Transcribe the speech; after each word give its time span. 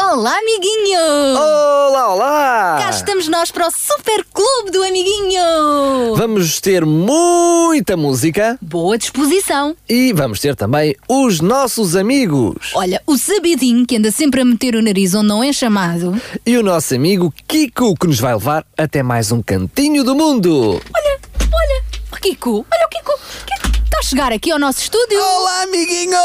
Olá, 0.00 0.38
amiguinho! 0.38 1.00
Olá, 1.36 2.14
olá! 2.14 2.76
Cá 2.80 2.90
estamos 2.90 3.26
nós 3.26 3.50
para 3.50 3.66
o 3.66 3.70
Super 3.72 4.24
Clube 4.32 4.70
do 4.70 4.80
Amiguinho! 4.84 6.14
Vamos 6.16 6.60
ter 6.60 6.86
muita 6.86 7.96
música 7.96 8.56
Boa 8.62 8.96
disposição! 8.96 9.74
e 9.88 10.12
vamos 10.12 10.38
ter 10.38 10.54
também 10.54 10.94
os 11.08 11.40
nossos 11.40 11.96
amigos. 11.96 12.70
Olha, 12.74 13.02
o 13.08 13.18
sabidinho 13.18 13.84
que 13.84 13.96
anda 13.96 14.12
sempre 14.12 14.40
a 14.40 14.44
meter 14.44 14.76
o 14.76 14.82
nariz 14.82 15.14
onde 15.16 15.26
não 15.26 15.42
é 15.42 15.52
chamado. 15.52 16.14
E 16.46 16.56
o 16.56 16.62
nosso 16.62 16.94
amigo 16.94 17.34
Kiko, 17.48 17.96
que 17.96 18.06
nos 18.06 18.20
vai 18.20 18.34
levar 18.34 18.64
até 18.78 19.02
mais 19.02 19.32
um 19.32 19.42
cantinho 19.42 20.04
do 20.04 20.14
mundo. 20.14 20.80
Olha, 20.94 21.18
olha, 21.52 21.82
Kiko, 22.22 22.64
olha 22.70 22.86
o 22.86 22.88
Kiko, 22.88 23.18
Kiko, 23.46 23.57
está 23.98 24.00
a 24.00 24.02
chegar 24.02 24.32
aqui 24.32 24.50
ao 24.50 24.58
nosso 24.58 24.80
estúdio. 24.80 25.20
Olá, 25.20 25.62
amiguinhos! 25.62 26.18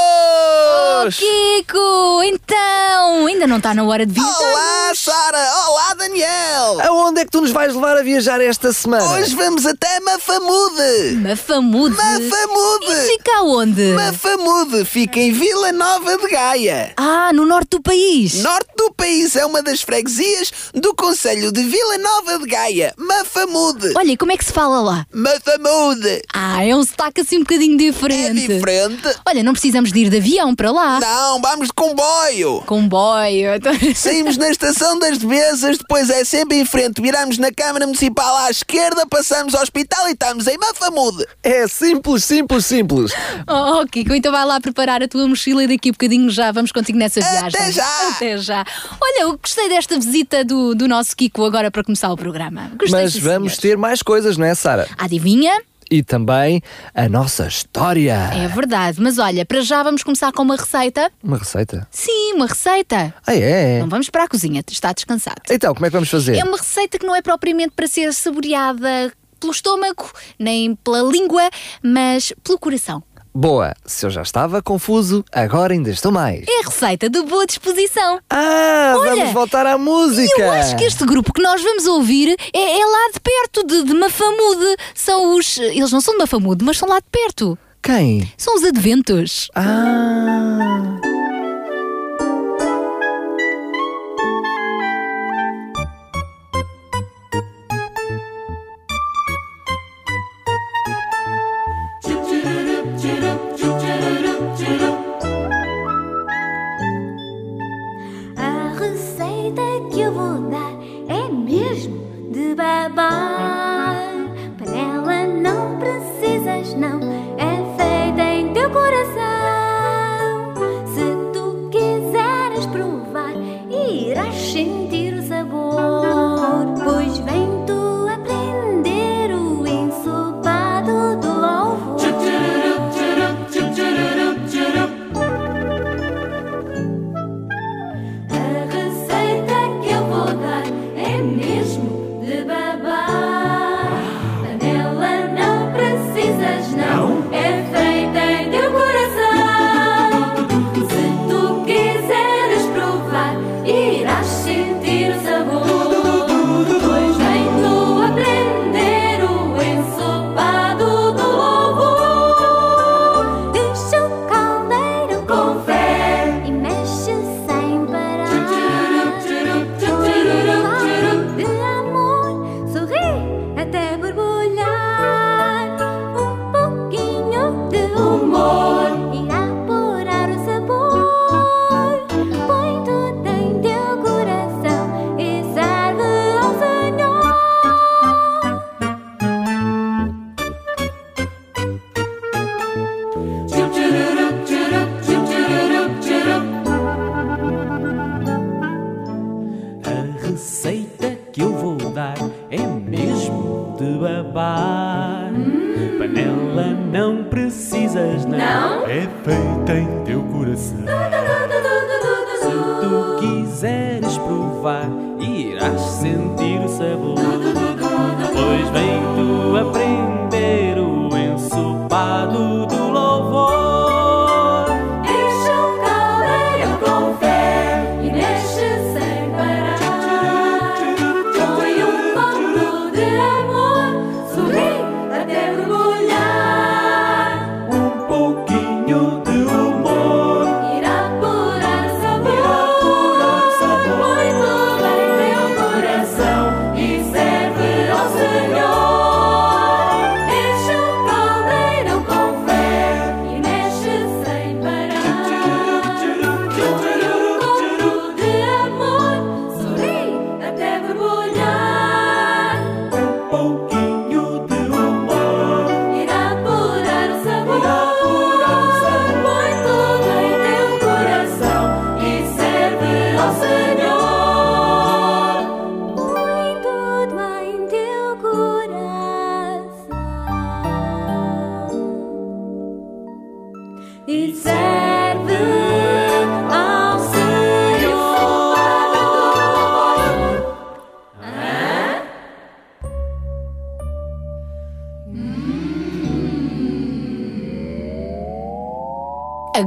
Kiko, 1.17 2.23
então, 2.23 3.25
ainda 3.25 3.47
não 3.47 3.57
está 3.57 3.73
na 3.73 3.83
hora 3.83 4.05
de 4.05 4.13
viajar. 4.13 4.39
Olá, 4.39 4.91
Sara! 4.95 5.53
Olá, 5.67 5.93
Daniel! 5.95 6.81
Aonde 6.87 7.21
é 7.21 7.25
que 7.25 7.31
tu 7.31 7.41
nos 7.41 7.51
vais 7.51 7.73
levar 7.73 7.97
a 7.97 8.03
viajar 8.03 8.39
esta 8.41 8.71
semana? 8.71 9.03
Hoje 9.13 9.35
vamos 9.35 9.65
até 9.65 9.99
Mafamude! 10.01 11.15
Mafamude. 11.21 11.95
Mafamude! 11.95 12.85
Isso 12.85 13.07
fica 13.07 13.37
aonde? 13.37 13.93
Mafamude 13.93 14.85
fica 14.85 15.19
em 15.19 15.31
Vila 15.31 15.71
Nova 15.71 16.17
de 16.17 16.27
Gaia. 16.27 16.93
Ah, 16.97 17.31
no 17.33 17.45
norte 17.45 17.69
do 17.71 17.81
país. 17.81 18.35
Norte 18.35 18.69
do 18.77 18.93
país 18.93 19.35
é 19.35 19.45
uma 19.45 19.61
das 19.61 19.81
freguesias 19.81 20.51
do 20.73 20.93
Conselho 20.95 21.51
de 21.51 21.63
Vila 21.63 21.97
Nova 21.97 22.39
de 22.39 22.45
Gaia. 22.45 22.93
Mafamude! 22.97 23.93
Olha, 23.95 24.17
como 24.17 24.31
é 24.31 24.37
que 24.37 24.45
se 24.45 24.53
fala 24.53 24.81
lá? 24.81 25.05
Mafamude! 25.11 26.21
Ah, 26.33 26.63
é 26.63 26.75
um 26.75 26.83
sotaque 26.83 27.21
assim 27.21 27.37
um 27.37 27.41
bocadinho 27.41 27.62
É 27.71 27.77
diferente. 27.77 28.47
diferente? 28.47 29.01
Olha, 29.27 29.43
não 29.43 29.53
precisamos 29.53 29.91
de 29.91 29.99
ir 29.99 30.09
de 30.09 30.17
avião 30.17 30.53
para 30.55 30.71
lá. 30.71 30.99
Não, 30.99 31.41
vamos 31.41 31.67
de 31.67 31.73
comboio! 31.73 32.61
Comboio. 32.65 33.49
Saímos 33.95 34.37
na 34.37 34.49
estação 34.49 34.99
das 34.99 35.17
Devesas, 35.17 35.77
depois 35.77 36.09
é 36.09 36.23
sempre 36.23 36.57
em 36.59 36.65
frente, 36.65 37.01
viramos 37.01 37.37
na 37.37 37.51
Câmara 37.51 37.85
Municipal 37.85 38.35
à 38.37 38.49
esquerda, 38.49 39.05
passamos 39.07 39.55
ao 39.55 39.61
hospital 39.61 40.07
e 40.09 40.11
estamos 40.13 40.47
em 40.47 40.57
Mafamude. 40.57 41.25
É 41.41 41.67
simples, 41.67 42.23
simples, 42.23 42.65
simples. 42.65 43.11
Oh, 43.47 43.81
oh, 43.81 43.87
Kiko, 43.87 44.13
então 44.13 44.31
vai 44.31 44.45
lá 44.45 44.59
preparar 44.59 45.01
a 45.03 45.07
tua 45.07 45.27
mochila 45.27 45.63
e 45.63 45.67
daqui 45.67 45.89
a 45.89 45.91
bocadinho 45.91 46.29
já 46.29 46.51
vamos 46.51 46.71
contigo 46.71 46.97
nessa 46.97 47.19
Até 47.19 47.31
viagem. 47.49 47.71
já! 47.71 48.09
Até 48.09 48.37
já! 48.37 48.65
Olha, 49.01 49.23
eu 49.23 49.37
gostei 49.37 49.69
desta 49.69 49.95
visita 49.99 50.43
do, 50.43 50.73
do 50.75 50.87
nosso 50.87 51.15
Kiko 51.15 51.45
agora 51.45 51.69
para 51.71 51.83
começar 51.83 52.11
o 52.11 52.17
programa. 52.17 52.71
Gostei, 52.77 53.01
Mas 53.03 53.15
vamos 53.17 53.55
senhor. 53.55 53.61
ter 53.73 53.77
mais 53.77 54.01
coisas, 54.01 54.37
não 54.37 54.45
é, 54.45 54.55
Sara? 54.55 54.87
Adivinha? 54.97 55.51
E 55.93 56.01
também 56.01 56.59
a 56.95 57.07
nossa 57.07 57.45
história. 57.45 58.15
É 58.33 58.47
verdade, 58.47 58.99
mas 58.99 59.19
olha, 59.19 59.45
para 59.45 59.61
já 59.61 59.83
vamos 59.83 60.01
começar 60.01 60.31
com 60.31 60.41
uma 60.41 60.55
receita. 60.55 61.11
Uma 61.23 61.37
receita? 61.37 61.87
Sim, 61.91 62.33
uma 62.33 62.47
receita. 62.47 63.13
Ah, 63.27 63.35
é? 63.35 63.79
Não 63.79 63.87
vamos 63.87 64.09
para 64.09 64.23
a 64.23 64.27
cozinha, 64.27 64.63
está 64.67 64.91
descansado. 64.91 65.43
Então, 65.51 65.71
como 65.71 65.85
é 65.85 65.89
que 65.89 65.93
vamos 65.93 66.09
fazer? 66.09 66.35
É 66.35 66.43
uma 66.43 66.57
receita 66.57 66.97
que 66.97 67.05
não 67.05 67.15
é 67.15 67.21
propriamente 67.21 67.73
para 67.75 67.85
ser 67.85 68.11
saboreada 68.11 69.13
pelo 69.39 69.51
estômago, 69.51 70.11
nem 70.39 70.73
pela 70.73 71.03
língua, 71.03 71.47
mas 71.83 72.33
pelo 72.43 72.57
coração. 72.57 73.03
Boa, 73.35 73.73
se 73.85 74.05
eu 74.05 74.09
já 74.11 74.21
estava 74.21 74.61
confuso, 74.61 75.25
agora 75.31 75.73
ainda 75.73 75.89
estou 75.89 76.11
mais. 76.11 76.45
É 76.47 76.59
a 76.61 76.69
receita 76.69 77.09
de 77.09 77.21
boa 77.23 77.45
disposição. 77.47 78.19
Ah, 78.29 78.93
Olha, 78.97 79.15
vamos 79.15 79.33
voltar 79.33 79.65
à 79.65 79.77
música. 79.77 80.39
Eu 80.41 80.51
acho 80.51 80.75
que 80.75 80.83
este 80.83 81.03
grupo 81.03 81.33
que 81.33 81.41
nós 81.41 81.61
vamos 81.61 81.85
ouvir 81.87 82.35
é, 82.53 82.79
é 82.79 82.85
lá 82.85 83.09
de 83.13 83.19
perto, 83.19 83.65
de, 83.65 83.83
de 83.83 83.93
Mafamude. 83.95 84.75
São 84.93 85.35
os. 85.35 85.57
Eles 85.57 85.91
não 85.91 85.99
são 85.99 86.13
de 86.13 86.19
Mafamude, 86.19 86.63
mas 86.63 86.77
são 86.77 86.87
lá 86.87 86.99
de 86.99 87.05
perto. 87.11 87.57
Quem? 87.81 88.31
São 88.37 88.55
os 88.55 88.63
Adventos. 88.63 89.49
Ah. 89.55 91.12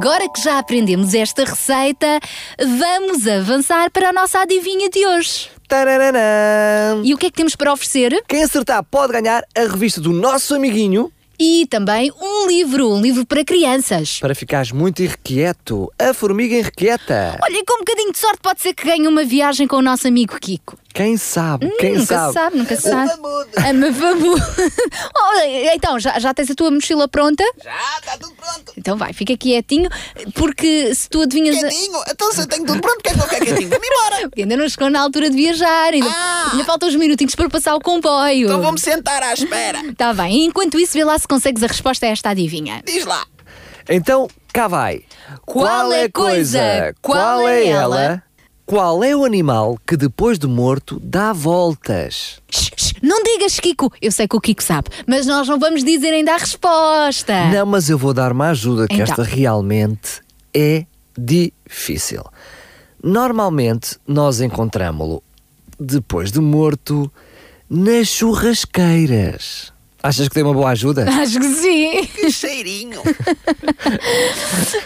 Agora 0.06 0.28
que 0.28 0.40
já 0.40 0.60
aprendemos 0.60 1.14
esta 1.14 1.44
receita, 1.44 2.20
vamos 2.60 3.26
avançar 3.26 3.90
para 3.90 4.10
a 4.10 4.12
nossa 4.12 4.38
adivinha 4.38 4.88
de 4.88 5.04
hoje. 5.04 5.50
Tarararã. 5.66 7.02
E 7.02 7.12
o 7.12 7.18
que 7.18 7.26
é 7.26 7.30
que 7.30 7.36
temos 7.36 7.56
para 7.56 7.72
oferecer? 7.72 8.22
Quem 8.28 8.44
acertar 8.44 8.84
pode 8.84 9.12
ganhar 9.12 9.42
a 9.52 9.62
revista 9.62 10.00
do 10.00 10.12
nosso 10.12 10.54
amiguinho 10.54 11.10
E 11.38 11.66
também 11.66 12.10
um 12.20 12.46
livro, 12.46 12.90
um 12.92 13.00
livro 13.00 13.26
para 13.26 13.44
crianças. 13.44 14.18
para 14.20 14.34
ficares 14.34 14.72
muito 14.72 15.02
irrequieto. 15.02 15.92
A 15.98 16.14
Formiga 16.14 16.54
Irrequieta. 16.54 17.38
Olha, 17.42 17.62
com 17.66 17.74
um 17.74 17.78
bocadinho 17.78 18.12
de 18.12 18.18
sorte 18.18 18.38
pode 18.42 18.60
ser 18.62 18.72
que 18.74 18.84
ganhe 18.86 19.06
uma 19.06 19.24
viagem 19.24 19.66
com 19.66 19.76
o 19.76 19.82
nosso 19.82 20.08
amigo 20.08 20.38
Kiko. 20.40 20.78
Quem 20.94 21.18
sabe? 21.18 21.70
Quem 21.78 21.96
Hum, 21.96 21.98
nunca 21.98 22.06
sabe? 22.14 22.26
se 22.28 22.32
sabe, 22.34 22.56
nunca 22.56 22.76
se 22.76 22.82
sabe. 22.82 23.06
Mamudo. 23.20 23.48
A 23.56 23.72
Mafamu. 23.74 24.34
Olha, 25.14 25.74
então, 25.74 25.98
já, 26.00 26.18
já 26.18 26.32
tens 26.32 26.50
a 26.50 26.54
tua 26.54 26.70
mochila 26.70 27.06
pronta? 27.06 27.44
Já, 27.62 27.76
está 28.00 28.16
tudo 28.16 28.32
pronto. 28.34 28.72
Então 28.78 28.96
vai, 28.96 29.12
fica 29.12 29.36
quietinho, 29.36 29.90
porque 30.34 30.94
se 30.94 31.06
tu 31.10 31.20
adivinhas. 31.22 31.58
Quietinho. 31.58 32.02
Então 32.10 32.32
se 32.32 32.40
eu 32.40 32.46
tenho 32.46 32.64
tudo 32.64 32.80
pronto, 32.80 32.98
o 32.98 33.02
que 33.02 33.10
é 33.10 33.12
que 33.14 33.20
eu 33.20 33.28
quero 33.28 33.44
quietinho? 33.44 33.68
Vamos 33.68 33.86
embora. 33.86 34.16
Porque 34.26 34.42
ainda 34.42 34.56
não 34.56 34.68
chegou 34.68 34.88
na 34.90 35.00
altura 35.02 35.28
de 35.30 35.36
viajar, 35.36 35.92
ainda, 35.92 36.08
Ah! 36.10 36.35
Ainda 36.52 36.64
faltam 36.64 36.88
uns 36.88 36.94
minutinhos 36.96 37.34
para 37.34 37.48
passar 37.48 37.74
o 37.74 37.80
comboio. 37.80 38.46
Então 38.46 38.62
vou-me 38.62 38.78
sentar 38.78 39.22
à 39.22 39.32
espera. 39.32 39.80
Tá 39.96 40.12
bem, 40.12 40.44
enquanto 40.46 40.78
isso, 40.78 40.92
vê 40.92 41.04
lá 41.04 41.18
se 41.18 41.26
consegues 41.26 41.62
a 41.62 41.66
resposta 41.66 42.06
a 42.06 42.08
esta 42.10 42.30
adivinha. 42.30 42.82
Diz 42.86 43.04
lá. 43.04 43.24
Então, 43.88 44.28
cá 44.52 44.66
vai. 44.68 45.02
Qual 45.44 45.92
é 45.92 46.04
a 46.04 46.10
coisa? 46.10 46.94
Qual 47.00 47.46
é 47.48 47.66
ela? 47.66 48.22
Qual 48.66 49.04
é 49.04 49.14
o 49.14 49.24
animal 49.24 49.78
que 49.86 49.96
depois 49.96 50.40
de 50.40 50.46
morto 50.48 50.98
dá 51.00 51.32
voltas? 51.32 52.42
Shh, 52.50 52.70
shh, 52.76 52.92
não 53.00 53.22
digas, 53.22 53.60
Kiko. 53.60 53.92
Eu 54.02 54.10
sei 54.10 54.26
que 54.26 54.34
o 54.36 54.40
Kiko 54.40 54.60
sabe, 54.62 54.90
mas 55.06 55.24
nós 55.24 55.46
não 55.46 55.56
vamos 55.56 55.84
dizer 55.84 56.12
ainda 56.12 56.34
a 56.34 56.36
resposta. 56.36 57.46
Não, 57.52 57.64
mas 57.64 57.88
eu 57.88 57.96
vou 57.96 58.12
dar 58.12 58.32
uma 58.32 58.48
ajuda, 58.48 58.88
que 58.88 58.94
Então. 58.94 59.04
esta 59.04 59.22
realmente 59.22 60.20
é 60.52 60.84
difícil. 61.16 62.24
Normalmente 63.02 63.96
nós 64.06 64.40
encontramos-lo 64.40 65.22
depois 65.78 66.30
de 66.30 66.40
morto 66.40 67.10
nas 67.68 68.08
churrasqueiras. 68.08 69.72
Achas 70.06 70.28
que 70.28 70.34
tem 70.34 70.44
uma 70.44 70.54
boa 70.54 70.70
ajuda? 70.70 71.04
Acho 71.20 71.40
que 71.40 71.48
sim. 71.48 72.06
Que 72.06 72.30
cheirinho. 72.30 73.00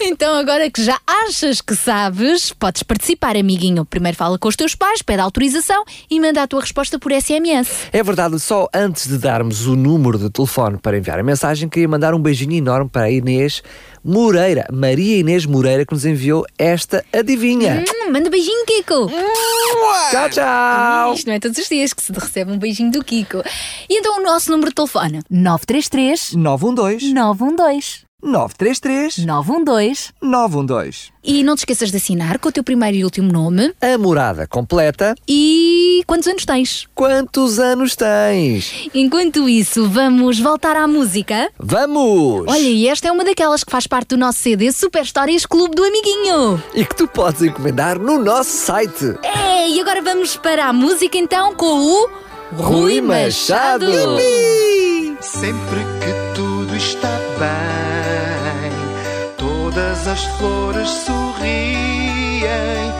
Então, 0.02 0.34
agora 0.34 0.70
que 0.70 0.82
já 0.82 0.98
achas 1.06 1.60
que 1.60 1.74
sabes, 1.74 2.52
podes 2.52 2.82
participar, 2.82 3.36
amiguinho. 3.36 3.84
Primeiro 3.84 4.16
fala 4.16 4.38
com 4.38 4.48
os 4.48 4.56
teus 4.56 4.74
pais, 4.74 5.02
pede 5.02 5.20
autorização 5.20 5.84
e 6.10 6.18
manda 6.20 6.42
a 6.42 6.46
tua 6.46 6.60
resposta 6.60 6.98
por 6.98 7.12
SMS. 7.12 7.88
É 7.92 8.02
verdade, 8.02 8.38
só 8.40 8.68
antes 8.74 9.06
de 9.06 9.16
darmos 9.18 9.66
o 9.66 9.76
número 9.76 10.18
de 10.18 10.30
telefone 10.30 10.78
para 10.78 10.98
enviar 10.98 11.18
a 11.18 11.22
mensagem, 11.22 11.68
queria 11.68 11.88
mandar 11.88 12.14
um 12.14 12.20
beijinho 12.20 12.54
enorme 12.54 12.90
para 12.90 13.02
a 13.02 13.10
Inês 13.10 13.62
Moreira, 14.02 14.66
Maria 14.72 15.18
Inês 15.18 15.44
Moreira, 15.44 15.84
que 15.84 15.92
nos 15.92 16.04
enviou 16.06 16.44
esta 16.58 17.04
adivinha. 17.12 17.84
Hum, 17.86 18.12
manda 18.12 18.30
beijinho, 18.30 18.64
Kiko. 18.64 19.10
Tchau, 20.10 20.30
tchau! 20.30 21.14
Isto 21.14 21.26
não 21.26 21.34
é 21.34 21.40
todos 21.40 21.58
os 21.58 21.68
dias 21.68 21.92
que 21.92 22.02
se 22.02 22.12
recebe 22.12 22.50
um 22.50 22.58
beijinho 22.58 22.90
do 22.90 23.04
Kiko. 23.04 23.42
E 23.88 23.98
então 23.98 24.18
o 24.18 24.22
nosso 24.22 24.50
número 24.50 24.70
de 24.70 24.74
telefone? 24.74 25.20
933 25.30 26.32
912 26.32 27.12
912 27.12 28.09
933 28.22 29.18
912 29.24 30.10
912. 30.20 31.10
E 31.22 31.42
não 31.44 31.54
te 31.54 31.60
esqueças 31.60 31.90
de 31.90 31.96
assinar 31.98 32.38
com 32.38 32.48
o 32.48 32.52
teu 32.52 32.64
primeiro 32.64 32.96
e 32.96 33.04
último 33.04 33.30
nome 33.30 33.74
A 33.80 33.98
morada 33.98 34.46
completa. 34.46 35.14
e 35.28 36.02
quantos 36.06 36.26
anos 36.28 36.44
tens. 36.46 36.86
Quantos 36.94 37.58
anos 37.58 37.94
tens? 37.94 38.88
Enquanto 38.94 39.48
isso, 39.48 39.88
vamos 39.88 40.38
voltar 40.40 40.76
à 40.76 40.86
música. 40.88 41.50
Vamos! 41.58 42.44
Olha, 42.48 42.58
e 42.60 42.88
esta 42.88 43.08
é 43.08 43.12
uma 43.12 43.24
daquelas 43.24 43.62
que 43.64 43.70
faz 43.70 43.86
parte 43.86 44.08
do 44.10 44.16
nosso 44.16 44.38
CD 44.38 44.72
Super 44.72 45.02
Histórias 45.02 45.44
Clube 45.44 45.74
do 45.74 45.84
Amiguinho. 45.84 46.62
E 46.74 46.84
que 46.84 46.96
tu 46.96 47.06
podes 47.06 47.42
encomendar 47.42 47.98
no 47.98 48.18
nosso 48.18 48.50
site. 48.50 49.14
É, 49.22 49.68
e 49.68 49.80
agora 49.80 50.00
vamos 50.02 50.36
para 50.36 50.66
a 50.66 50.72
música 50.72 51.18
então 51.18 51.54
com 51.54 51.66
o 51.66 52.10
Rui 52.56 53.00
Machado. 53.02 53.86
Sempre 55.20 55.80
que 56.00 56.34
tudo 56.34 56.74
está 56.76 57.08
bem, 57.38 57.79
todas 59.70 60.08
as 60.08 60.24
flores 60.36 60.88
sorriem, 60.88 62.92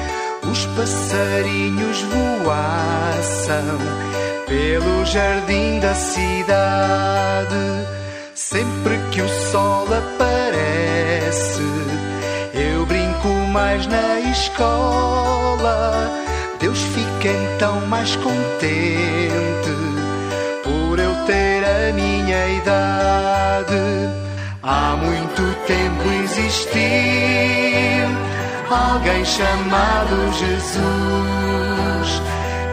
os 0.50 0.66
passarinhos 0.66 2.02
voaçam 2.02 3.78
pelo 4.46 5.04
jardim 5.04 5.80
da 5.80 5.94
cidade. 5.94 7.56
Sempre 8.34 8.98
que 9.10 9.20
o 9.20 9.28
sol 9.50 9.86
aparece, 9.86 11.62
eu 12.54 12.86
brinco 12.86 13.28
mais 13.52 13.86
na 13.86 14.20
escola. 14.30 16.08
Deus 16.60 16.78
fica 16.78 17.28
então 17.28 17.80
mais 17.86 18.14
contente 18.16 19.70
por 20.62 20.98
eu 21.00 21.14
ter 21.26 21.64
a 21.64 21.92
minha 21.92 22.48
idade. 22.48 24.29
Há 24.72 24.94
muito 24.94 25.42
tempo 25.66 26.08
existiu 26.22 26.78
alguém 28.70 29.24
chamado 29.24 30.32
Jesus 30.32 32.22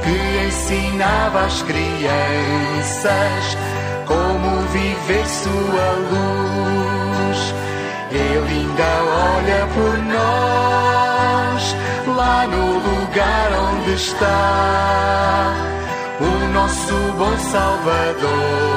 que 0.03 0.45
ensinava 0.45 1.45
às 1.45 1.63
crianças 1.63 3.57
como 4.05 4.61
viver 4.67 5.25
sua 5.25 5.87
luz. 6.11 7.39
Ele 8.11 8.59
ainda 8.59 8.91
olha 9.33 9.65
por 9.73 9.97
nós 10.13 11.75
lá 12.15 12.45
no 12.45 12.75
lugar 12.75 13.49
onde 13.71 13.93
está 13.95 15.51
o 16.21 16.47
nosso 16.53 16.93
bom 17.17 17.35
Salvador 17.39 18.67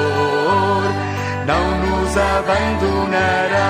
não 1.45 1.80
nos 2.11 2.17
abandonará. 2.17 3.61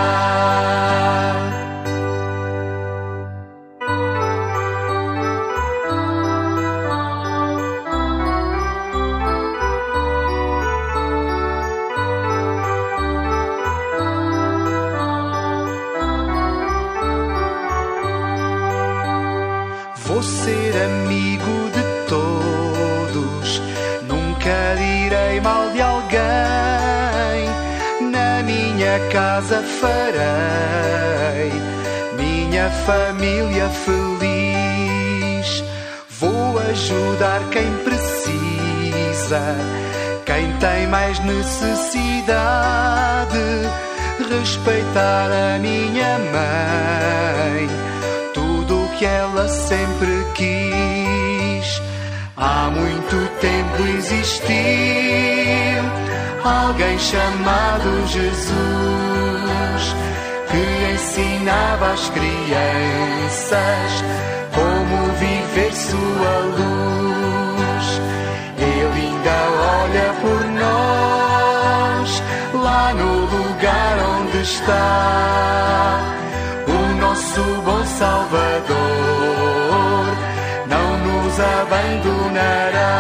Família 32.86 33.70
feliz. 33.70 35.64
Vou 36.20 36.60
ajudar 36.60 37.42
quem 37.52 37.72
precisa, 37.84 39.56
quem 40.26 40.52
tem 40.58 40.88
mais 40.88 41.20
necessidade. 41.20 42.32
Respeitar 44.30 45.30
a 45.32 45.60
minha 45.60 46.18
mãe 46.20 47.68
tudo 48.34 48.86
o 48.86 48.90
que 48.98 49.06
ela 49.06 49.48
sempre 49.48 50.26
quis. 50.36 51.82
Há 52.38 52.70
muito 52.72 53.30
tempo 53.40 53.84
existiu 53.98 54.52
alguém 56.44 56.98
chamado 56.98 58.08
Jesus 58.08 59.31
ensinava 61.12 61.92
às 61.92 62.10
crianças 62.10 63.92
como 64.56 65.12
viver 65.16 65.74
sua 65.74 66.40
luz. 66.58 68.02
Ele 68.58 69.02
ainda 69.02 69.38
olha 69.82 70.14
por 70.22 70.46
nós 70.52 72.24
lá 72.54 72.94
no 72.94 73.26
lugar 73.26 73.98
onde 74.22 74.42
está 74.42 76.00
o 76.68 76.96
nosso 77.02 77.42
bom 77.66 77.86
Salvador 77.86 78.78
não 80.68 80.98
nos 80.98 81.40
abandonará. 81.40 82.92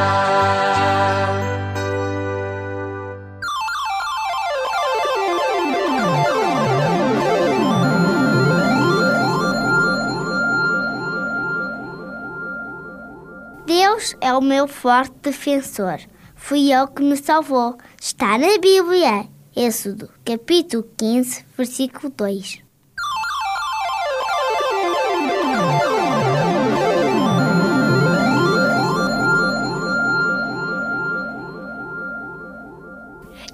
É 14.31 14.33
o 14.33 14.41
meu 14.41 14.65
forte 14.65 15.13
defensor. 15.21 15.99
Fui 16.35 16.71
eu 16.73 16.87
que 16.87 17.03
me 17.03 17.17
salvou. 17.17 17.77
Está 17.99 18.37
na 18.37 18.57
Bíblia. 18.59 19.27
Êxodo, 19.53 20.09
capítulo 20.23 20.87
15, 20.95 21.45
versículo 21.57 22.13
2. 22.15 22.60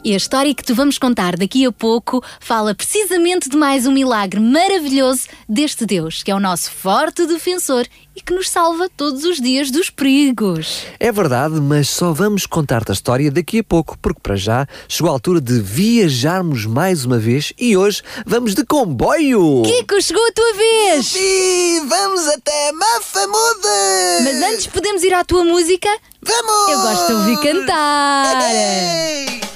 E 0.08 0.14
a 0.14 0.16
história 0.16 0.56
que 0.56 0.64
te 0.64 0.72
vamos 0.72 0.98
contar 0.98 1.36
daqui 1.36 1.66
a 1.66 1.72
pouco 1.74 2.24
fala 2.40 2.74
precisamente 2.74 3.50
de 3.50 3.58
mais 3.58 3.86
um 3.86 3.92
milagre 3.92 4.40
maravilhoso 4.40 5.28
deste 5.50 5.86
Deus, 5.86 6.24
que 6.24 6.32
é 6.32 6.34
o 6.34 6.40
nosso 6.40 6.72
forte 6.72 7.26
defensor 7.26 7.86
e 8.16 8.22
que 8.22 8.34
nos 8.34 8.50
salva 8.50 8.90
todos 8.96 9.26
os 9.26 9.42
dias 9.42 9.70
dos 9.70 9.90
perigos. 9.90 10.86
É 10.98 11.12
verdade, 11.12 11.60
mas 11.60 11.90
só 11.90 12.14
vamos 12.14 12.46
contar-te 12.46 12.90
a 12.90 12.94
história 12.94 13.30
daqui 13.30 13.60
a 13.60 13.64
pouco, 13.66 13.98
porque 13.98 14.22
para 14.22 14.38
já 14.38 14.66
chegou 14.88 15.10
a 15.10 15.14
altura 15.14 15.42
de 15.42 15.60
viajarmos 15.60 16.66
mais 16.66 17.04
uma 17.04 17.20
vez 17.20 17.52
e 17.60 17.76
hoje 17.76 18.02
vamos 18.26 18.56
de 18.56 18.64
comboio! 18.64 19.64
Kiko, 19.64 20.02
chegou 20.02 20.26
a 20.26 20.32
tua 20.32 20.54
vez! 20.54 21.06
Sim, 21.06 21.86
vamos 21.86 22.26
até 22.30 22.72
Mafamude! 22.72 24.24
Mas 24.24 24.54
antes 24.54 24.68
podemos 24.68 25.04
ir 25.04 25.14
à 25.14 25.26
tua 25.26 25.44
música? 25.44 25.90
Vamos! 26.22 26.72
Eu 26.72 26.82
gosto 26.82 27.08
de 27.08 27.14
ouvir 27.14 27.42
cantar! 27.42 28.54
Ei! 28.54 29.48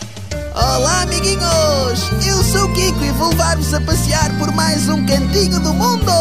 Olá, 0.54 1.04
amiguinhos! 1.04 2.12
Eu 2.28 2.44
sou 2.44 2.66
o 2.66 2.74
Kiko 2.74 3.02
e 3.06 3.12
vou 3.12 3.30
levar-vos 3.30 3.74
a 3.74 3.80
passear 3.80 4.38
por 4.38 4.52
mais 4.54 4.90
um 4.90 5.06
cantinho 5.06 5.62
do 5.62 5.74
mundo! 5.74 6.12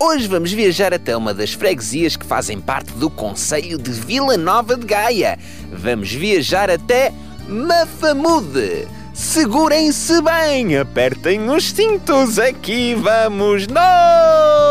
Hoje 0.00 0.26
vamos 0.26 0.52
viajar 0.52 0.94
até 0.94 1.14
uma 1.14 1.34
das 1.34 1.52
freguesias 1.52 2.16
que 2.16 2.24
fazem 2.24 2.58
parte 2.58 2.92
do 2.92 3.10
Conselho 3.10 3.76
de 3.76 3.90
Vila 3.90 4.38
Nova 4.38 4.74
de 4.74 4.86
Gaia. 4.86 5.38
Vamos 5.70 6.10
viajar 6.10 6.70
até 6.70 7.12
Mafamude. 7.46 8.88
Segurem-se 9.12 10.22
bem, 10.22 10.78
apertem 10.78 11.50
os 11.50 11.70
cintos, 11.70 12.38
aqui 12.38 12.94
vamos 12.94 13.66
nós! 13.66 14.67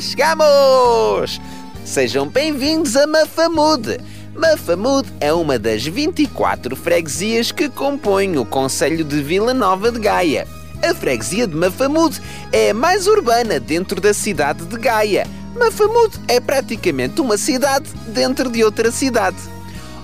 Chegamos! 0.00 1.40
Sejam 1.84 2.26
bem-vindos 2.26 2.96
a 2.96 3.06
Mafamude. 3.06 3.98
Mafamude 4.34 5.08
é 5.20 5.32
uma 5.32 5.56
das 5.58 5.84
24 5.84 6.74
freguesias 6.74 7.52
que 7.52 7.68
compõem 7.68 8.36
o 8.36 8.44
Conselho 8.44 9.04
de 9.04 9.22
Vila 9.22 9.54
Nova 9.54 9.92
de 9.92 10.00
Gaia. 10.00 10.48
A 10.82 10.92
freguesia 10.94 11.46
de 11.46 11.54
Mafamude 11.54 12.20
é 12.52 12.70
a 12.70 12.74
mais 12.74 13.06
urbana 13.06 13.60
dentro 13.60 14.00
da 14.00 14.12
cidade 14.12 14.64
de 14.64 14.76
Gaia. 14.76 15.28
Mafamude 15.54 16.18
é 16.26 16.40
praticamente 16.40 17.20
uma 17.20 17.38
cidade 17.38 17.88
dentro 18.08 18.50
de 18.50 18.64
outra 18.64 18.90
cidade. 18.90 19.36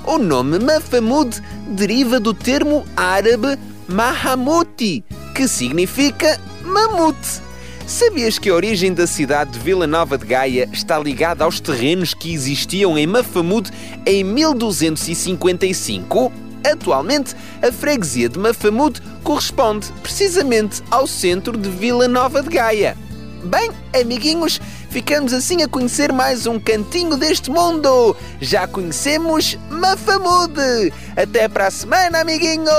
O 0.07 0.19
nome 0.19 0.61
Mafamude 0.61 1.43
deriva 1.67 2.21
do 2.21 2.33
termo 2.33 2.85
árabe 2.97 3.59
Mahamuti, 3.89 5.05
que 5.35 5.49
significa 5.49 6.39
mamute. 6.63 7.50
Sabias 7.91 8.39
que 8.39 8.49
a 8.49 8.55
origem 8.55 8.95
da 8.95 9.05
cidade 9.05 9.51
de 9.51 9.59
Vila 9.59 9.85
Nova 9.85 10.17
de 10.17 10.25
Gaia 10.25 10.69
está 10.73 10.97
ligada 10.97 11.43
aos 11.43 11.59
terrenos 11.59 12.15
que 12.15 12.33
existiam 12.33 12.97
em 12.97 13.05
Mafamude 13.05 13.73
em 14.07 14.23
1255? 14.23 16.33
Atualmente, 16.65 17.35
a 17.61 17.73
freguesia 17.73 18.29
de 18.29 18.39
Mafamude 18.39 19.03
corresponde 19.25 19.89
precisamente 20.05 20.81
ao 20.89 21.05
centro 21.05 21.59
de 21.59 21.69
Vila 21.69 22.07
Nova 22.07 22.41
de 22.43 22.51
Gaia. 22.51 22.97
Bem, 23.43 23.73
amiguinhos, 24.01 24.61
ficamos 24.89 25.33
assim 25.33 25.65
a 25.65 25.69
conhecer 25.69 26.13
mais 26.13 26.47
um 26.47 26.61
cantinho 26.61 27.17
deste 27.17 27.51
mundo. 27.51 28.17
Já 28.41 28.69
conhecemos 28.69 29.59
Mafamude. 29.69 30.93
Até 31.17 31.49
para 31.49 31.67
a 31.67 31.71
semana, 31.73 32.21
amiguinhos! 32.21 32.71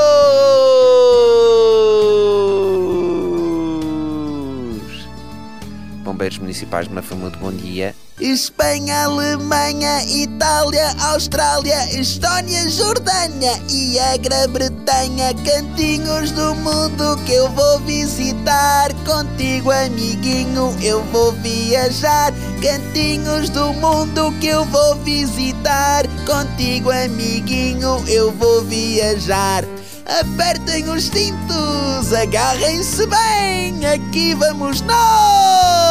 Bombeiros 6.21 6.37
Municipais 6.37 6.87
de 6.87 6.93
Mafamude, 6.93 7.35
bom 7.39 7.51
dia. 7.51 7.95
Espanha, 8.19 9.05
Alemanha, 9.05 10.05
Itália, 10.05 10.93
Austrália, 10.99 11.99
Estónia, 11.99 12.69
Jordânia 12.69 13.59
e 13.67 13.97
a 13.97 14.17
Grã-Bretanha, 14.17 15.33
cantinhos 15.43 16.29
do 16.29 16.53
mundo 16.57 17.17
que 17.25 17.33
eu 17.33 17.49
vou 17.49 17.79
visitar. 17.79 18.93
Contigo, 19.03 19.71
amiguinho, 19.71 20.77
eu 20.83 21.03
vou 21.05 21.31
viajar. 21.31 22.31
Cantinhos 22.61 23.49
do 23.49 23.73
mundo 23.73 24.31
que 24.39 24.45
eu 24.45 24.63
vou 24.65 24.97
visitar. 24.97 26.05
Contigo, 26.27 26.91
amiguinho, 26.91 27.97
eu 28.07 28.31
vou 28.33 28.61
viajar. 28.65 29.63
Apertem 30.05 30.87
os 30.87 31.05
cintos, 31.05 32.13
agarrem-se 32.13 33.07
bem, 33.07 33.85
aqui 33.87 34.35
vamos 34.35 34.81
nós! 34.81 35.90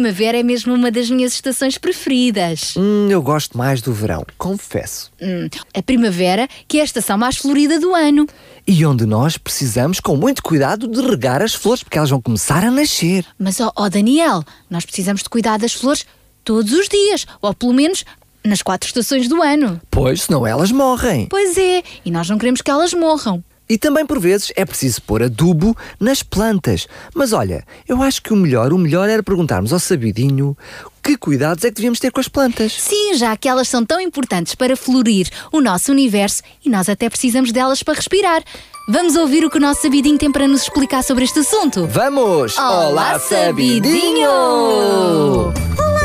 Primavera. 0.00 0.20
A 0.20 0.20
primavera 0.20 0.38
é 0.38 0.42
mesmo 0.42 0.74
uma 0.74 0.90
das 0.90 1.10
minhas 1.10 1.32
estações 1.32 1.76
preferidas. 1.78 2.74
Hum, 2.76 3.08
eu 3.10 3.22
gosto 3.22 3.56
mais 3.56 3.82
do 3.82 3.92
verão, 3.92 4.24
confesso. 4.38 5.10
Hum, 5.20 5.48
a 5.74 5.82
primavera, 5.82 6.48
que 6.66 6.78
é 6.78 6.80
a 6.80 6.84
estação 6.84 7.18
mais 7.18 7.36
florida 7.36 7.78
do 7.78 7.94
ano. 7.94 8.26
E 8.66 8.84
onde 8.86 9.04
nós 9.04 9.36
precisamos, 9.36 10.00
com 10.00 10.16
muito 10.16 10.42
cuidado, 10.42 10.88
de 10.88 11.00
regar 11.00 11.42
as 11.42 11.54
flores, 11.54 11.82
porque 11.82 11.98
elas 11.98 12.10
vão 12.10 12.20
começar 12.20 12.64
a 12.64 12.70
nascer. 12.70 13.24
Mas, 13.38 13.60
ó 13.60 13.72
ó, 13.76 13.88
Daniel, 13.88 14.44
nós 14.68 14.84
precisamos 14.84 15.22
de 15.22 15.28
cuidar 15.28 15.58
das 15.58 15.72
flores 15.72 16.06
todos 16.44 16.72
os 16.72 16.88
dias, 16.88 17.26
ou 17.40 17.54
pelo 17.54 17.72
menos 17.72 18.04
nas 18.44 18.62
quatro 18.62 18.86
estações 18.86 19.28
do 19.28 19.42
ano. 19.42 19.80
Pois, 19.90 20.22
senão 20.22 20.46
elas 20.46 20.72
morrem. 20.72 21.26
Pois 21.28 21.58
é, 21.58 21.82
e 22.04 22.10
nós 22.10 22.28
não 22.28 22.38
queremos 22.38 22.62
que 22.62 22.70
elas 22.70 22.94
morram. 22.94 23.42
E 23.70 23.78
também 23.78 24.04
por 24.04 24.18
vezes 24.18 24.52
é 24.56 24.64
preciso 24.64 25.00
pôr 25.02 25.22
adubo 25.22 25.76
nas 26.00 26.22
plantas. 26.22 26.88
Mas 27.14 27.32
olha, 27.32 27.64
eu 27.88 28.02
acho 28.02 28.20
que 28.20 28.32
o 28.32 28.36
melhor, 28.36 28.72
o 28.72 28.78
melhor 28.78 29.08
era 29.08 29.22
perguntarmos 29.22 29.72
ao 29.72 29.78
sabidinho 29.78 30.58
que 31.02 31.16
cuidados 31.16 31.64
é 31.64 31.68
que 31.68 31.76
devíamos 31.76 32.00
ter 32.00 32.10
com 32.10 32.20
as 32.20 32.28
plantas. 32.28 32.72
Sim, 32.72 33.14
já 33.14 33.36
que 33.36 33.48
elas 33.48 33.68
são 33.68 33.86
tão 33.86 34.00
importantes 34.00 34.54
para 34.54 34.76
florir 34.76 35.28
o 35.52 35.60
nosso 35.60 35.92
universo 35.92 36.42
e 36.64 36.68
nós 36.68 36.88
até 36.88 37.08
precisamos 37.08 37.52
delas 37.52 37.82
para 37.82 37.94
respirar. 37.94 38.42
Vamos 38.88 39.14
ouvir 39.14 39.44
o 39.44 39.50
que 39.50 39.58
o 39.58 39.60
nosso 39.60 39.82
sabidinho 39.82 40.18
tem 40.18 40.32
para 40.32 40.48
nos 40.48 40.62
explicar 40.62 41.04
sobre 41.04 41.24
este 41.24 41.38
assunto. 41.38 41.86
Vamos! 41.86 42.58
Olá, 42.58 43.18
sabidinho! 43.20 44.28
Olá! 44.28 46.00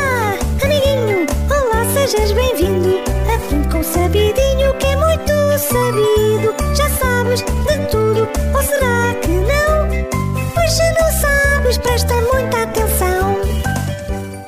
sejas 2.06 2.32
bem-vindo. 2.32 3.00
Aprende 3.34 3.68
com 3.68 3.80
o 3.80 3.84
sabidinho 3.84 4.74
que 4.78 4.86
é 4.86 4.96
muito 4.96 5.32
sabido. 5.58 6.54
Já 6.76 6.88
sabes 7.26 7.40
de 7.40 7.86
tudo, 7.90 8.28
ou 8.54 8.62
será 8.62 9.14
que 9.20 9.28
não? 9.28 10.54
Pois 10.54 10.72
se 10.72 10.92
não 10.92 11.10
sabes, 11.20 11.78
presta 11.78 12.14
muita 12.14 12.62
atenção. 12.62 13.40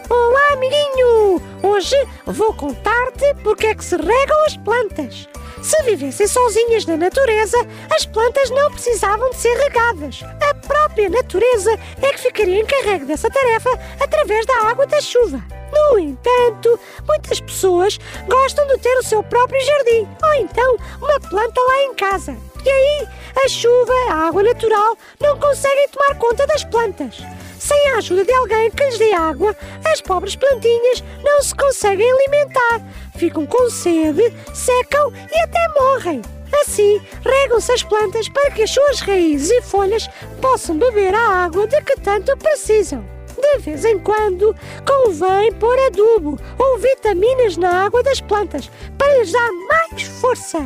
Olá, 0.08 0.52
amiguinho! 0.52 1.42
Hoje 1.62 1.96
vou 2.26 2.54
contar-te 2.54 3.34
porque 3.42 3.66
é 3.66 3.74
que 3.74 3.84
se 3.84 3.96
regam 3.96 4.44
as 4.46 4.56
plantas. 4.58 5.28
Se 5.60 5.82
vivessem 5.82 6.28
sozinhas 6.28 6.86
na 6.86 6.96
natureza, 6.96 7.56
as 7.94 8.06
plantas 8.06 8.48
não 8.50 8.70
precisavam 8.70 9.28
de 9.30 9.36
ser 9.36 9.56
regadas. 9.56 10.20
A 10.48 10.54
própria 10.54 11.08
natureza 11.08 11.72
é 12.00 12.12
que 12.12 12.20
ficaria 12.20 12.60
encarregue 12.60 13.06
dessa 13.06 13.28
tarefa 13.28 13.70
através 14.00 14.46
da 14.46 14.68
água 14.68 14.86
da 14.86 15.00
chuva. 15.00 15.42
No 15.72 15.98
entanto, 15.98 16.78
muitas 17.06 17.40
pessoas 17.40 17.98
gostam 18.28 18.66
de 18.68 18.78
ter 18.78 18.96
o 18.98 19.02
seu 19.02 19.22
próprio 19.22 19.60
jardim 19.60 20.08
ou 20.22 20.34
então 20.34 20.76
uma 21.02 21.20
planta 21.20 21.60
lá 21.60 21.82
em 21.82 21.94
casa. 21.94 22.36
E 22.64 22.70
aí, 22.70 23.08
a 23.44 23.48
chuva, 23.48 23.92
a 24.10 24.28
água 24.28 24.42
natural, 24.42 24.96
não 25.20 25.38
conseguem 25.38 25.88
tomar 25.88 26.18
conta 26.18 26.46
das 26.46 26.64
plantas. 26.64 27.16
Sem 27.58 27.90
a 27.90 27.96
ajuda 27.96 28.24
de 28.24 28.32
alguém 28.32 28.70
que 28.70 28.84
lhes 28.84 28.98
dê 28.98 29.12
água, 29.12 29.54
as 29.84 30.00
pobres 30.00 30.36
plantinhas 30.36 31.02
não 31.22 31.42
se 31.42 31.54
conseguem 31.54 32.10
alimentar, 32.10 32.80
ficam 33.16 33.44
com 33.46 33.68
sede, 33.68 34.32
secam 34.54 35.12
e 35.12 35.40
até 35.40 35.80
morrem. 35.80 36.22
Assim, 36.60 37.00
regam-se 37.24 37.72
as 37.72 37.82
plantas 37.82 38.28
para 38.28 38.50
que 38.52 38.62
as 38.62 38.70
suas 38.70 39.00
raízes 39.00 39.50
e 39.50 39.62
folhas 39.62 40.08
possam 40.40 40.78
beber 40.78 41.14
a 41.14 41.44
água 41.44 41.66
de 41.66 41.80
que 41.82 42.00
tanto 42.00 42.36
precisam. 42.36 43.17
De 43.40 43.58
vez 43.58 43.84
em 43.84 43.98
quando, 43.98 44.54
convém 44.86 45.52
pôr 45.52 45.78
adubo 45.86 46.38
ou 46.58 46.78
vitaminas 46.78 47.56
na 47.56 47.84
água 47.84 48.02
das 48.02 48.20
plantas 48.20 48.70
para 48.96 49.18
lhes 49.18 49.32
dar 49.32 49.52
mais 49.52 50.02
força. 50.02 50.58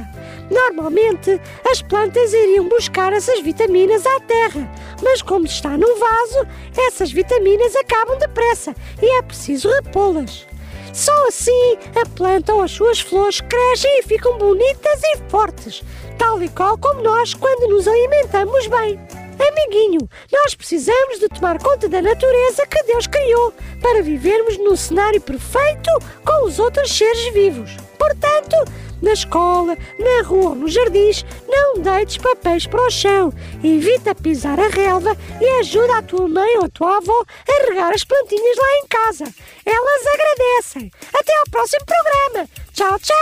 Normalmente, 0.51 1.41
as 1.71 1.83
plantas 1.83 2.33
iriam 2.33 2.69
buscar 2.69 3.13
essas 3.13 3.41
vitaminas 3.41 4.05
à 4.07 4.21
terra, 4.21 4.71
mas 5.03 5.23
como 5.23 5.47
está 5.47 5.77
num 5.77 5.99
vaso, 5.99 6.47
essas 6.87 7.13
vitaminas 7.13 7.75
acabam 7.77 8.19
depressa 8.19 8.75
e 9.01 9.19
é 9.19 9.23
preciso 9.23 9.69
repô-las. 9.71 10.47
Só 10.93 11.29
assim 11.29 11.79
a 11.95 12.07
planta 12.15 12.55
ou 12.55 12.63
as 12.63 12.71
suas 12.71 13.01
flores 13.01 13.41
crescem 13.41 13.99
e 13.99 14.03
ficam 14.03 14.37
bonitas 14.37 15.01
e 15.03 15.31
fortes, 15.31 15.83
tal 16.19 16.43
e 16.43 16.49
qual 16.49 16.77
como 16.77 17.03
nós 17.03 17.33
quando 17.35 17.69
nos 17.69 17.89
alimentamos 17.89 18.67
bem. 18.67 19.22
Amiguinho, 19.49 20.09
nós 20.31 20.55
precisamos 20.55 21.19
de 21.19 21.29
tomar 21.29 21.59
conta 21.59 21.89
da 21.89 22.01
natureza 22.01 22.67
que 22.67 22.83
Deus 22.85 23.07
criou 23.07 23.53
para 23.81 24.03
vivermos 24.03 24.57
num 24.59 24.77
cenário 24.77 25.21
perfeito 25.21 25.91
com 26.25 26.47
os 26.47 26.59
outros 26.59 26.97
seres 26.97 27.33
vivos. 27.33 27.77
Portanto, 27.99 28.57
na 29.03 29.13
escola, 29.13 29.77
na 29.99 30.23
rua 30.25 30.55
nos 30.55 30.73
jardins, 30.73 31.25
não 31.49 31.75
deites 31.75 32.19
papéis 32.19 32.67
para 32.67 32.87
o 32.87 32.91
chão. 32.91 33.33
Evita 33.63 34.15
pisar 34.15 34.61
a 34.61 34.69
relva 34.69 35.17
e 35.41 35.45
ajuda 35.59 35.99
a 35.99 36.03
tua 36.03 36.29
mãe 36.29 36.57
ou 36.59 36.67
a 36.67 36.69
tua 36.69 36.99
avó 36.99 37.25
a 37.49 37.67
regar 37.69 37.93
as 37.93 38.05
plantinhas 38.05 38.57
lá 38.57 38.79
em 38.79 38.87
casa. 38.87 39.25
Elas 39.67 40.07
agradecem. 40.15 40.93
Até 41.13 41.37
ao 41.37 41.47
próximo 41.51 41.85
programa. 41.85 42.49
Tchau, 42.73 42.97
tchau! 43.01 43.17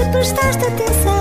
Se 0.00 0.10
prestaste 0.10 0.64
atenção. 0.64 1.19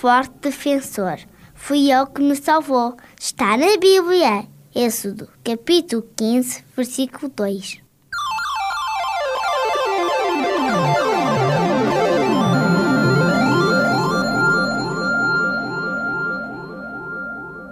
Forte 0.00 0.32
defensor. 0.40 1.18
Fui 1.54 1.92
eu 1.92 2.06
que 2.06 2.22
me 2.22 2.34
salvou. 2.34 2.96
Está 3.20 3.54
na 3.58 3.76
Bíblia. 3.76 4.46
Êxodo, 4.74 5.28
capítulo 5.44 6.02
15, 6.16 6.64
versículo 6.74 7.30
2. 7.36 7.82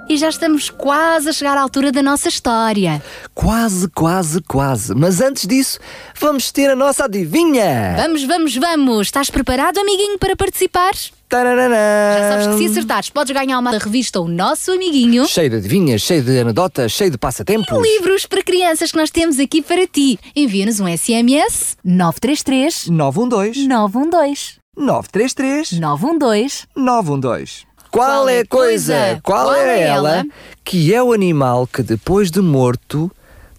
E 0.06 0.16
já 0.18 0.28
estamos 0.28 0.68
quase 0.68 1.30
a 1.30 1.32
chegar 1.32 1.56
à 1.56 1.62
altura 1.62 1.90
da 1.90 2.02
nossa 2.02 2.28
história. 2.28 3.02
Quase, 3.34 3.88
quase, 3.88 4.42
quase. 4.42 4.94
Mas 4.94 5.22
antes 5.22 5.46
disso, 5.46 5.78
vamos 6.20 6.52
ter 6.52 6.68
a 6.68 6.76
nossa 6.76 7.06
adivinha. 7.06 7.94
Vamos, 7.96 8.24
vamos, 8.24 8.54
vamos. 8.54 9.06
Estás 9.06 9.30
preparado, 9.30 9.78
amiguinho, 9.78 10.18
para 10.18 10.36
participar? 10.36 10.92
Já 11.30 12.28
sabes 12.30 12.46
que 12.48 12.56
se 12.56 12.66
acertares, 12.70 13.10
podes 13.10 13.34
ganhar 13.34 13.58
uma 13.58 13.76
revista 13.78 14.20
O 14.20 14.26
Nosso 14.28 14.72
Amiguinho. 14.72 15.26
Cheio 15.26 15.50
de 15.50 15.56
adivinhas, 15.56 16.00
cheio 16.00 16.22
de 16.22 16.38
anedotas, 16.38 16.90
cheio 16.92 17.10
de 17.10 17.18
passatempos. 17.18 17.80
Livros 17.82 18.24
para 18.24 18.42
crianças 18.42 18.90
que 18.90 18.96
nós 18.96 19.10
temos 19.10 19.38
aqui 19.38 19.60
para 19.60 19.86
ti. 19.86 20.18
Envia-nos 20.34 20.80
um 20.80 20.86
SMS 20.86 21.76
933 21.84 22.88
912 22.88 23.68
912 23.68 24.40
933 24.76 25.72
912 25.78 26.66
912. 26.74 27.68
Qual 27.90 28.28
é 28.28 28.40
a 28.40 28.46
coisa? 28.46 29.20
Qual 29.22 29.54
é 29.54 29.82
ela? 29.82 30.24
Que 30.64 30.94
é 30.94 31.02
o 31.02 31.12
animal 31.12 31.66
que 31.66 31.82
depois 31.82 32.30
de 32.30 32.40
morto 32.40 33.10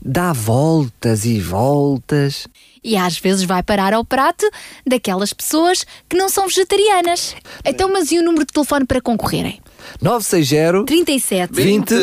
dá 0.04 0.34
voltas 0.34 1.26
e 1.26 1.40
voltas. 1.40 2.48
E 2.84 2.96
às 2.96 3.18
vezes 3.18 3.44
vai 3.44 3.62
parar 3.62 3.94
ao 3.94 4.06
prato 4.06 4.50
daquelas 4.86 5.34
pessoas 5.34 5.86
que 6.08 6.18
não 6.18 6.30
são 6.30 6.48
vegetarianas. 6.48 7.36
Então, 7.66 7.92
mas 7.92 8.12
e 8.12 8.20
o 8.20 8.24
número 8.24 8.46
de 8.46 8.54
telefone 8.54 8.86
para 8.86 9.02
concorrerem? 9.02 9.60
960 10.02 10.86
37 10.86 11.54
20 11.54 11.94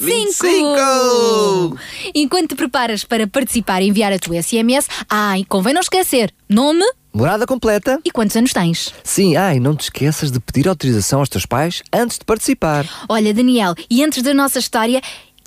25. 0.00 1.78
Enquanto 2.14 2.48
te 2.50 2.54
preparas 2.54 3.04
para 3.04 3.26
participar 3.26 3.82
e 3.82 3.88
enviar 3.88 4.12
a 4.12 4.18
tua 4.18 4.42
SMS, 4.42 4.88
ai, 5.08 5.44
convém 5.48 5.72
não 5.74 5.80
esquecer 5.80 6.32
nome 6.48 6.84
Morada 7.12 7.44
completa. 7.46 7.98
e 8.04 8.10
quantos 8.10 8.36
anos 8.36 8.52
tens. 8.52 8.94
Sim, 9.02 9.36
ai, 9.36 9.58
não 9.58 9.74
te 9.74 9.82
esqueças 9.82 10.30
de 10.30 10.38
pedir 10.38 10.68
autorização 10.68 11.18
aos 11.18 11.28
teus 11.28 11.44
pais 11.44 11.82
antes 11.92 12.18
de 12.18 12.24
participar. 12.24 12.86
Olha, 13.08 13.34
Daniel, 13.34 13.74
e 13.90 14.04
antes 14.04 14.22
da 14.22 14.32
nossa 14.32 14.60
história, 14.60 15.00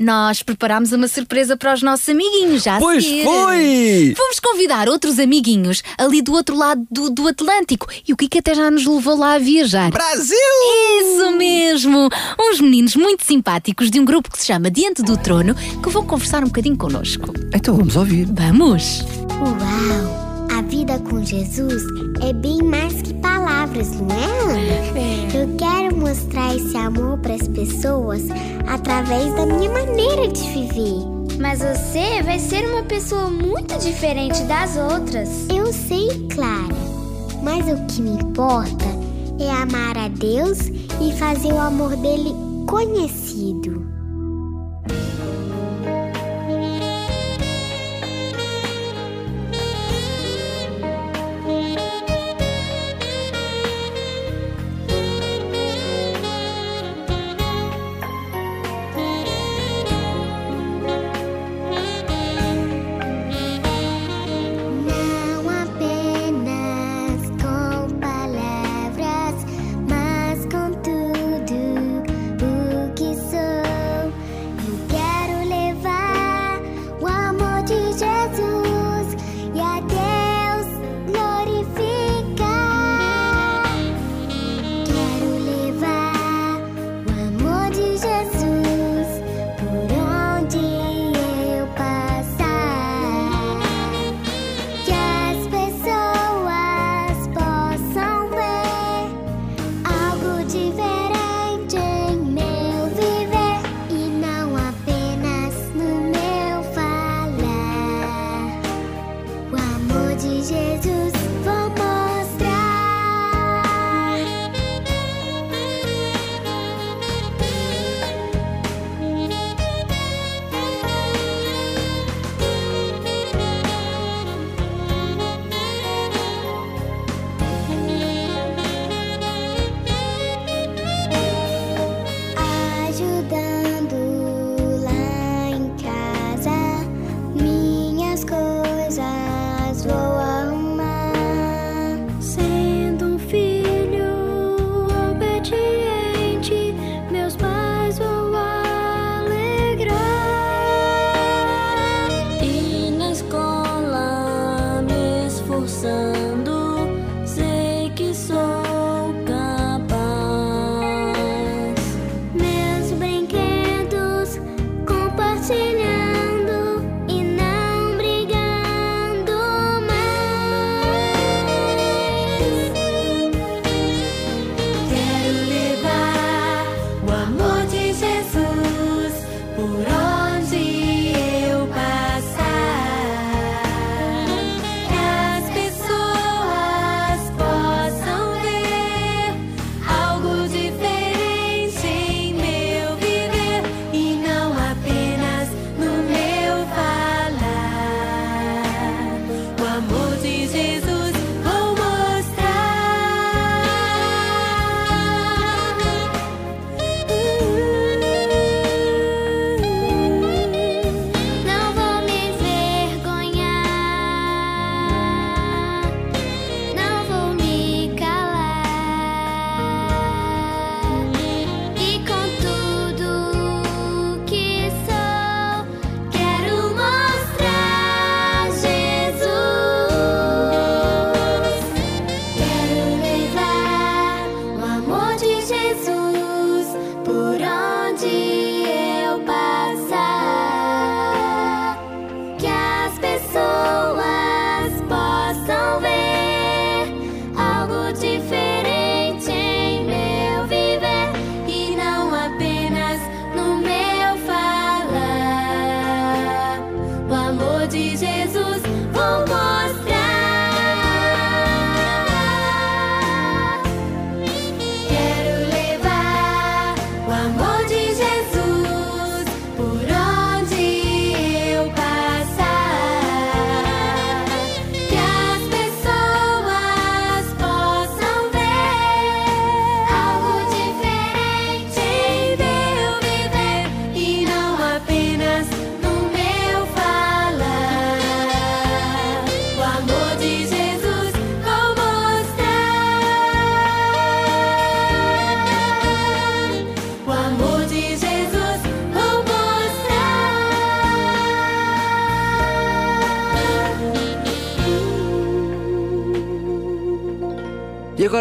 nós 0.03 0.43
preparámos 0.43 0.91
uma 0.91 1.07
surpresa 1.07 1.55
para 1.57 1.73
os 1.73 1.81
nossos 1.81 2.07
amiguinhos, 2.09 2.63
já 2.63 2.77
Pois 2.79 3.03
seguir. 3.03 3.23
foi! 3.23 4.13
Fomos 4.15 4.39
convidar 4.39 4.87
outros 4.89 5.17
amiguinhos 5.19 5.81
ali 5.97 6.21
do 6.21 6.33
outro 6.33 6.55
lado 6.55 6.85
do, 6.91 7.09
do 7.09 7.27
Atlântico 7.27 7.87
e 8.07 8.13
o 8.13 8.17
Kiko 8.17 8.37
até 8.39 8.53
já 8.53 8.69
nos 8.69 8.85
levou 8.85 9.17
lá 9.17 9.33
a 9.35 9.39
viajar. 9.39 9.89
Brasil! 9.91 10.37
Isso 11.01 11.31
mesmo! 11.37 12.09
Uns 12.39 12.59
meninos 12.61 12.95
muito 12.95 13.23
simpáticos 13.23 13.89
de 13.89 13.99
um 13.99 14.05
grupo 14.05 14.29
que 14.31 14.39
se 14.39 14.47
chama 14.47 14.69
Diante 14.69 15.01
do 15.01 15.17
Trono 15.17 15.55
que 15.55 15.89
vão 15.89 16.05
conversar 16.05 16.43
um 16.43 16.47
bocadinho 16.47 16.77
connosco. 16.77 17.33
Então 17.53 17.75
vamos 17.75 17.95
ouvir. 17.95 18.27
Vamos! 18.31 19.01
Uau! 19.39 20.47
A 20.57 20.61
vida 20.61 20.99
com 20.99 21.23
Jesus 21.23 21.81
é 22.21 22.31
bem 22.33 22.59
mais 22.63 23.01
que 23.01 23.13
palavras, 23.15 23.52
não 23.65 24.11
é? 24.11 25.27
Eu 25.33 25.55
quero 25.57 25.95
mostrar 25.95 26.53
esse 26.53 26.75
amor 26.75 27.17
para 27.19 27.33
as 27.33 27.47
pessoas 27.47 28.23
através 28.67 29.33
da 29.35 29.45
minha 29.45 29.71
maneira 29.71 30.27
de 30.27 30.41
viver. 30.49 31.13
Mas 31.39 31.59
você 31.59 32.21
vai 32.23 32.39
ser 32.39 32.65
uma 32.69 32.83
pessoa 32.83 33.29
muito 33.29 33.77
diferente 33.79 34.41
das 34.43 34.75
outras. 34.75 35.29
Eu 35.49 35.71
sei, 35.71 36.27
Clara, 36.33 36.75
mas 37.41 37.65
o 37.67 37.85
que 37.85 38.01
me 38.01 38.21
importa 38.21 38.85
é 39.39 39.49
amar 39.49 39.97
a 39.97 40.09
Deus 40.09 40.59
e 41.01 41.13
fazer 41.17 41.53
o 41.53 41.59
amor 41.59 41.95
dele 41.95 42.33
conhecido. 42.67 43.82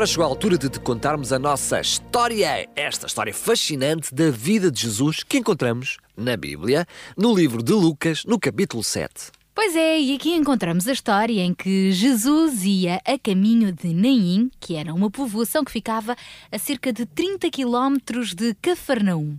Agora 0.03 0.11
chegou 0.11 0.25
a 0.25 0.29
altura 0.29 0.59
de 0.59 0.69
te 0.69 0.81
contarmos 0.81 1.33
a 1.33 1.39
nossa 1.39 1.81
história, 1.81 2.69
esta 2.75 3.07
história 3.07 3.33
fascinante 3.33 4.13
da 4.13 4.33
vida 4.33 4.69
de 4.69 4.81
Jesus 4.81 5.23
que 5.23 5.39
encontramos 5.39 5.99
na 6.17 6.37
Bíblia, 6.37 6.87
no 7.17 7.33
livro 7.33 7.63
de 7.63 7.73
Lucas, 7.73 8.25
no 8.25 8.37
capítulo 8.37 8.83
7. 8.83 9.31
Pois 9.55 9.77
é, 9.77 10.01
e 10.01 10.17
aqui 10.17 10.35
encontramos 10.35 10.89
a 10.89 10.93
história 10.93 11.41
em 11.43 11.55
que 11.55 11.93
Jesus 11.93 12.65
ia 12.65 13.01
a 13.07 13.17
caminho 13.17 13.71
de 13.71 13.95
Naim, 13.95 14.51
que 14.59 14.75
era 14.75 14.93
uma 14.93 15.09
povoação 15.09 15.63
que 15.63 15.71
ficava 15.71 16.17
a 16.51 16.59
cerca 16.59 16.93
de 16.93 17.07
30 17.07 17.49
quilómetros 17.51 18.35
de 18.35 18.55
Cafarnaum. 18.55 19.39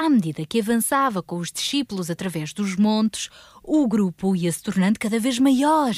À 0.00 0.08
medida 0.08 0.46
que 0.46 0.60
avançava 0.60 1.22
com 1.22 1.36
os 1.36 1.52
discípulos 1.52 2.10
através 2.10 2.54
dos 2.54 2.74
montes, 2.74 3.28
o 3.62 3.86
grupo 3.86 4.34
ia 4.34 4.50
se 4.50 4.62
tornando 4.62 4.98
cada 4.98 5.20
vez 5.20 5.38
maior. 5.38 5.92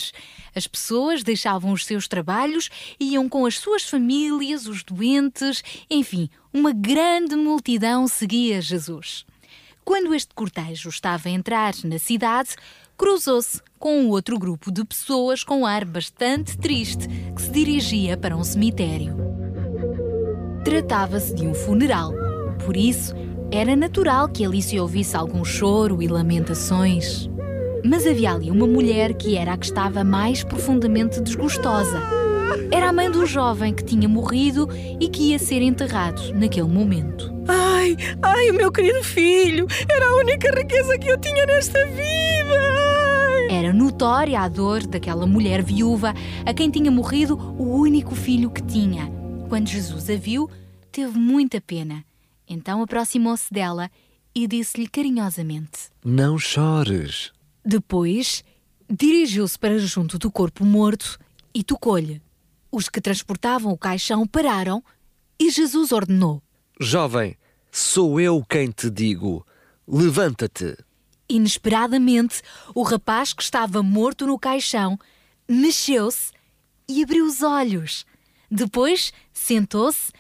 As 0.57 0.67
pessoas 0.67 1.23
deixavam 1.23 1.71
os 1.71 1.87
seus 1.87 2.09
trabalhos 2.09 2.69
iam 2.99 3.29
com 3.29 3.47
as 3.47 3.61
suas 3.61 3.85
famílias, 3.85 4.67
os 4.67 4.83
doentes, 4.83 5.62
enfim, 5.88 6.29
uma 6.53 6.73
grande 6.73 7.37
multidão 7.37 8.09
seguia 8.09 8.61
Jesus. 8.61 9.25
Quando 9.85 10.12
este 10.17 10.35
cortejo 10.35 10.88
estava 10.88 11.29
a 11.29 11.33
entrar 11.33 11.73
na 11.85 12.01
cidade, 12.01 12.57
cruzou-se 12.99 13.62
com 13.79 14.01
um 14.01 14.09
outro 14.09 14.37
grupo 14.37 14.73
de 14.73 14.85
pessoas 14.85 15.45
com 15.45 15.65
ar 15.65 15.85
bastante 15.85 16.59
triste 16.59 17.07
que 17.37 17.41
se 17.41 17.53
dirigia 17.53 18.17
para 18.17 18.37
um 18.37 18.43
cemitério. 18.43 19.15
Tratava-se 20.65 21.33
de 21.37 21.47
um 21.47 21.55
funeral, 21.55 22.12
por 22.67 22.77
isso 22.77 23.15
era 23.53 23.77
natural 23.77 24.31
que 24.31 24.47
ali 24.47 24.62
se 24.62 24.81
ouvisse 24.81 25.15
algum 25.15 25.45
choro 25.45 26.03
e 26.03 26.09
lamentações. 26.09 27.29
Mas 27.85 28.07
havia 28.07 28.33
ali 28.33 28.51
uma 28.51 28.67
mulher 28.67 29.12
que 29.12 29.37
era 29.37 29.53
a 29.53 29.57
que 29.59 29.67
estava 29.67 30.03
mais 30.03 30.43
profundamente 30.43 31.21
desgostosa. 31.21 32.01
Era 32.71 32.88
a 32.88 32.93
mãe 32.93 33.11
do 33.11 33.27
jovem 33.27 33.75
que 33.75 33.85
tinha 33.85 34.09
morrido 34.09 34.69
e 34.99 35.07
que 35.07 35.31
ia 35.31 35.38
ser 35.38 35.61
enterrado 35.61 36.33
naquele 36.33 36.69
momento. 36.69 37.31
Ai, 37.47 37.95
ai, 38.23 38.51
o 38.51 38.55
meu 38.55 38.73
querido 38.73 39.05
filho! 39.05 39.67
Era 39.87 40.07
a 40.07 40.17
única 40.17 40.51
riqueza 40.51 40.97
que 40.97 41.09
eu 41.09 41.21
tinha 41.21 41.45
nesta 41.45 41.85
vida! 41.87 42.59
Ai. 42.59 43.59
Era 43.59 43.73
notória 43.73 44.41
a 44.41 44.49
dor 44.49 44.87
daquela 44.87 45.27
mulher 45.27 45.62
viúva 45.62 46.15
a 46.47 46.55
quem 46.55 46.71
tinha 46.71 46.91
morrido 46.91 47.37
o 47.59 47.65
único 47.65 48.15
filho 48.15 48.51
que 48.51 48.62
tinha. 48.62 49.12
Quando 49.51 49.69
Jesus 49.69 50.09
a 50.09 50.17
viu, 50.17 50.49
teve 50.91 51.19
muita 51.19 51.61
pena 51.61 52.03
então 52.53 52.83
aproximou-se 52.83 53.53
dela 53.53 53.91
e 54.35 54.47
disse-lhe 54.47 54.87
carinhosamente: 54.87 55.91
Não 56.05 56.38
chores. 56.38 57.33
Depois 57.65 58.45
dirigiu-se 58.88 59.59
para 59.59 59.79
junto 59.79 60.19
do 60.19 60.31
corpo 60.31 60.65
morto 60.65 61.19
e 61.55 61.62
tocou-lhe. 61.65 62.21
Os 62.71 62.88
que 62.88 63.01
transportavam 63.01 63.73
o 63.73 63.79
caixão 63.79 64.27
pararam 64.27 64.83
e 65.38 65.51
Jesus 65.51 65.93
ordenou: 65.93 66.43
Jovem, 66.81 67.37
sou 67.71 68.21
eu 68.21 68.45
quem 68.49 68.71
te 68.71 68.91
digo: 68.91 69.47
levanta-te. 69.87 70.77
Inesperadamente, 71.29 72.43
o 72.75 72.83
rapaz 72.83 73.33
que 73.33 73.43
estava 73.43 73.83
morto 73.83 74.27
no 74.27 74.38
caixão 74.38 74.99
mexeu-se 75.49 76.33
e 76.88 77.03
abriu 77.03 77.25
os 77.25 77.43
olhos. 77.43 78.05
Depois 78.51 79.12
sentou-se 79.33 80.12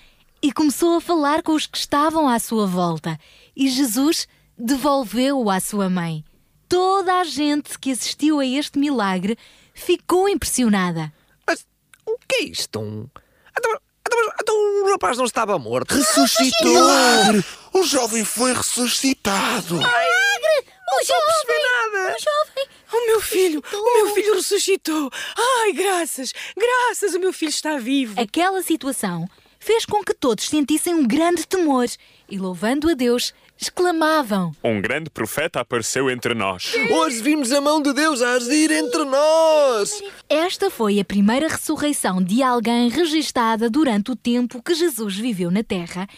e 0.42 0.52
começou 0.52 0.96
a 0.96 1.00
falar 1.00 1.42
com 1.42 1.52
os 1.52 1.66
que 1.66 1.78
estavam 1.78 2.28
à 2.28 2.38
sua 2.38 2.66
volta. 2.66 3.18
E 3.54 3.68
Jesus 3.68 4.26
devolveu-o 4.58 5.48
à 5.48 5.60
sua 5.60 5.88
mãe. 5.88 6.24
Toda 6.68 7.20
a 7.20 7.24
gente 7.24 7.78
que 7.78 7.92
assistiu 7.92 8.40
a 8.40 8.46
este 8.46 8.78
milagre 8.78 9.38
ficou 9.72 10.28
impressionada. 10.28 11.12
Mas 11.46 11.64
o 12.04 12.18
que 12.26 12.34
é 12.36 12.44
isto? 12.44 12.80
Então, 12.80 13.80
então, 14.06 14.32
então 14.40 14.84
o 14.84 14.90
rapaz 14.90 15.16
não 15.16 15.24
estava 15.24 15.58
morto. 15.58 15.94
Ressuscitou! 15.94 16.72
Milagre! 16.72 17.44
O 17.72 17.84
jovem 17.84 18.24
foi 18.24 18.52
ressuscitado! 18.52 19.74
Milagre! 19.74 20.66
O 20.92 21.04
jovem! 21.04 21.62
nada! 21.92 22.16
O 22.16 22.20
jovem! 22.20 22.68
O 22.92 23.06
meu 23.06 23.20
filho! 23.20 23.62
O 23.72 23.94
meu 23.94 24.14
filho 24.14 24.34
ressuscitou! 24.34 25.10
Ai, 25.36 25.72
graças! 25.72 26.32
Graças! 26.56 27.14
O 27.14 27.20
meu 27.20 27.32
filho 27.32 27.50
está 27.50 27.78
vivo! 27.78 28.20
Aquela 28.20 28.62
situação 28.62 29.28
fez 29.62 29.86
com 29.86 30.02
que 30.02 30.12
todos 30.12 30.48
sentissem 30.48 30.92
um 30.92 31.06
grande 31.06 31.46
temor 31.46 31.86
e, 32.28 32.36
louvando 32.36 32.90
a 32.90 32.94
Deus, 32.94 33.32
exclamavam: 33.56 34.52
Um 34.62 34.80
grande 34.80 35.08
profeta 35.08 35.60
apareceu 35.60 36.10
entre 36.10 36.34
nós. 36.34 36.74
Hoje 36.90 37.22
vimos 37.22 37.52
a 37.52 37.60
mão 37.60 37.80
de 37.80 37.92
Deus 37.92 38.20
a 38.20 38.32
agir 38.32 38.72
entre 38.72 39.04
nós. 39.04 40.02
Esta 40.28 40.68
foi 40.68 40.98
a 40.98 41.04
primeira 41.04 41.46
ressurreição 41.46 42.20
de 42.20 42.42
alguém 42.42 42.88
registada 42.88 43.70
durante 43.70 44.10
o 44.10 44.16
tempo 44.16 44.60
que 44.60 44.74
Jesus 44.74 45.16
viveu 45.16 45.50
na 45.50 45.62
Terra 45.62 46.08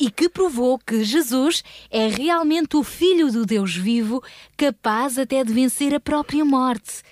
e 0.00 0.10
que 0.10 0.28
provou 0.28 0.78
que 0.78 1.04
Jesus 1.04 1.62
é 1.90 2.08
realmente 2.08 2.74
o 2.74 2.82
Filho 2.82 3.30
do 3.30 3.44
Deus 3.44 3.76
vivo, 3.76 4.22
capaz 4.56 5.18
até 5.18 5.44
de 5.44 5.52
vencer 5.52 5.94
a 5.94 6.00
própria 6.00 6.44
morte. 6.44 7.02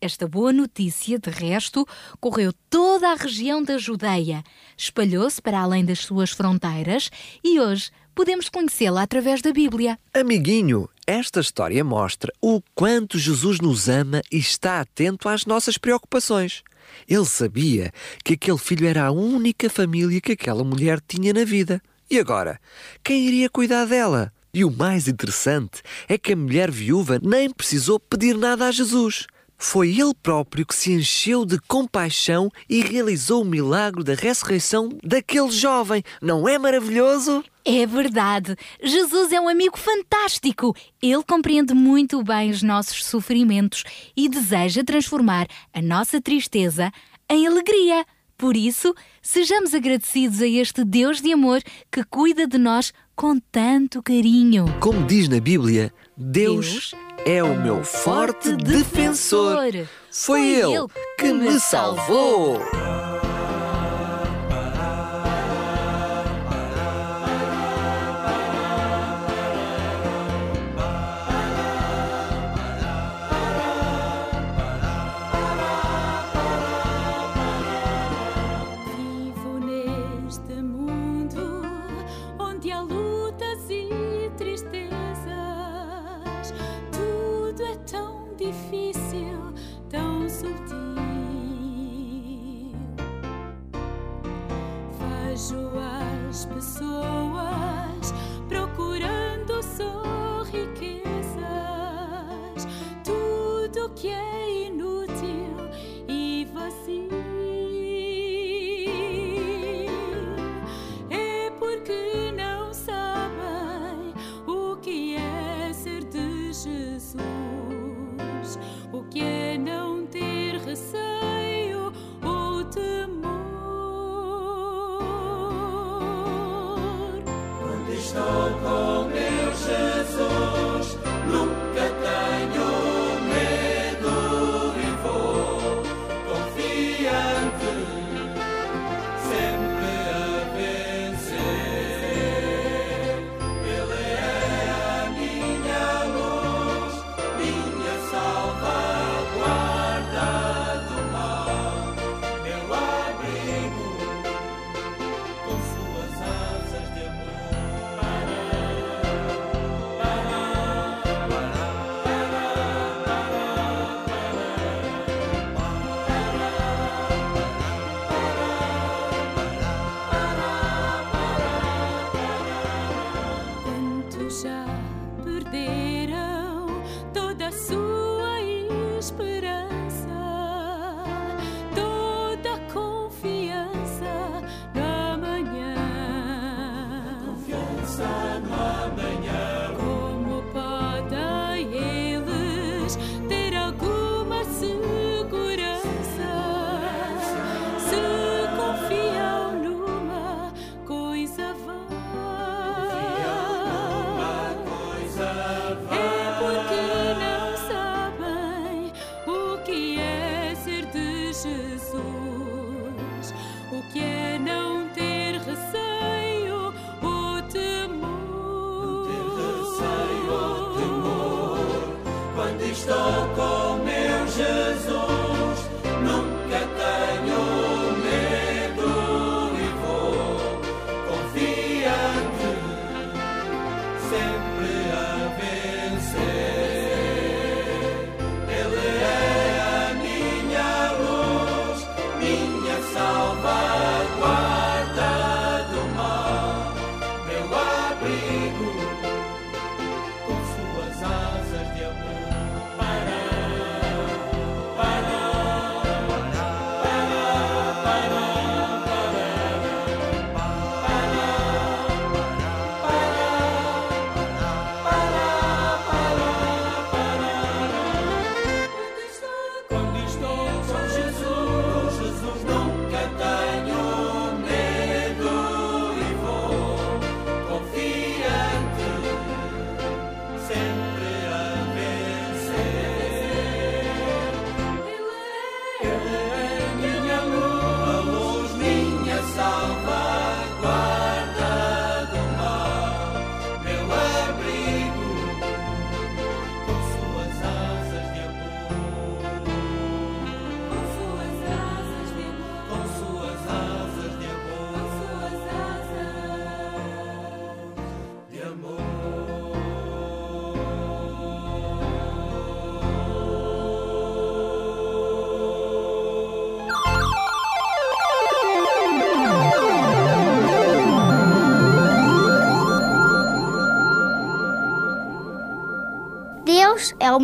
Esta 0.00 0.28
boa 0.28 0.52
notícia, 0.52 1.18
de 1.18 1.30
resto, 1.30 1.86
correu 2.20 2.52
toda 2.68 3.10
a 3.10 3.14
região 3.14 3.62
da 3.62 3.78
Judeia, 3.78 4.44
espalhou-se 4.76 5.40
para 5.40 5.60
além 5.60 5.84
das 5.84 6.00
suas 6.00 6.30
fronteiras 6.30 7.10
e 7.42 7.58
hoje 7.58 7.90
podemos 8.14 8.50
conhecê-la 8.50 9.02
através 9.02 9.40
da 9.40 9.52
Bíblia. 9.52 9.98
Amiguinho, 10.12 10.88
esta 11.06 11.40
história 11.40 11.82
mostra 11.82 12.30
o 12.42 12.60
quanto 12.74 13.18
Jesus 13.18 13.58
nos 13.58 13.88
ama 13.88 14.20
e 14.30 14.36
está 14.36 14.80
atento 14.80 15.30
às 15.30 15.46
nossas 15.46 15.78
preocupações. 15.78 16.62
Ele 17.08 17.24
sabia 17.24 17.90
que 18.22 18.34
aquele 18.34 18.58
filho 18.58 18.86
era 18.86 19.06
a 19.06 19.10
única 19.10 19.70
família 19.70 20.20
que 20.20 20.32
aquela 20.32 20.62
mulher 20.62 21.00
tinha 21.00 21.32
na 21.32 21.44
vida. 21.44 21.80
E 22.10 22.18
agora, 22.18 22.60
quem 23.02 23.26
iria 23.26 23.48
cuidar 23.48 23.86
dela? 23.86 24.30
E 24.52 24.62
o 24.62 24.70
mais 24.70 25.08
interessante 25.08 25.82
é 26.06 26.18
que 26.18 26.34
a 26.34 26.36
mulher 26.36 26.70
viúva 26.70 27.18
nem 27.22 27.50
precisou 27.50 27.98
pedir 27.98 28.36
nada 28.36 28.66
a 28.66 28.70
Jesus. 28.70 29.26
Foi 29.58 29.88
ele 29.90 30.14
próprio 30.22 30.66
que 30.66 30.74
se 30.74 30.92
encheu 30.92 31.46
de 31.46 31.58
compaixão 31.60 32.50
e 32.68 32.80
realizou 32.80 33.42
o 33.42 33.44
milagre 33.44 34.04
da 34.04 34.14
ressurreição 34.14 34.90
daquele 35.02 35.50
jovem. 35.50 36.02
Não 36.20 36.48
é 36.48 36.58
maravilhoso? 36.58 37.42
É 37.64 37.86
verdade. 37.86 38.54
Jesus 38.82 39.32
é 39.32 39.40
um 39.40 39.48
amigo 39.48 39.78
fantástico. 39.78 40.76
Ele 41.02 41.22
compreende 41.22 41.74
muito 41.74 42.22
bem 42.22 42.50
os 42.50 42.62
nossos 42.62 43.04
sofrimentos 43.04 43.82
e 44.16 44.28
deseja 44.28 44.84
transformar 44.84 45.46
a 45.72 45.80
nossa 45.80 46.20
tristeza 46.20 46.92
em 47.28 47.46
alegria. 47.46 48.04
Por 48.38 48.54
isso, 48.54 48.94
sejamos 49.22 49.74
agradecidos 49.74 50.42
a 50.42 50.46
este 50.46 50.84
Deus 50.84 51.22
de 51.22 51.32
amor 51.32 51.62
que 51.90 52.04
cuida 52.04 52.46
de 52.46 52.58
nós 52.58 52.92
com 53.14 53.40
tanto 53.50 54.02
carinho. 54.02 54.66
Como 54.78 55.06
diz 55.06 55.26
na 55.26 55.40
Bíblia, 55.40 55.90
Deus, 56.16 56.94
é 57.26 57.42
o 57.42 57.54
meu 57.60 57.84
forte 57.84 58.56
defensor. 58.56 59.58
Foi 60.10 60.40
ele 60.48 60.78
que 61.18 61.30
me 61.30 61.60
salvou. 61.60 62.58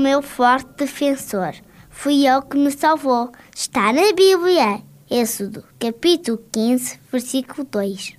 Meu 0.03 0.21
forte 0.21 0.69
defensor. 0.77 1.55
Fui 1.89 2.27
eu 2.27 2.43
que 2.43 2.57
me 2.57 2.73
salvou. 2.73 3.31
Está 3.55 3.93
na 3.93 4.13
Bíblia. 4.13 4.83
Êxodo, 5.09 5.65
capítulo 5.79 6.43
15, 6.51 6.99
versículo 7.13 7.65
2. 7.71 8.17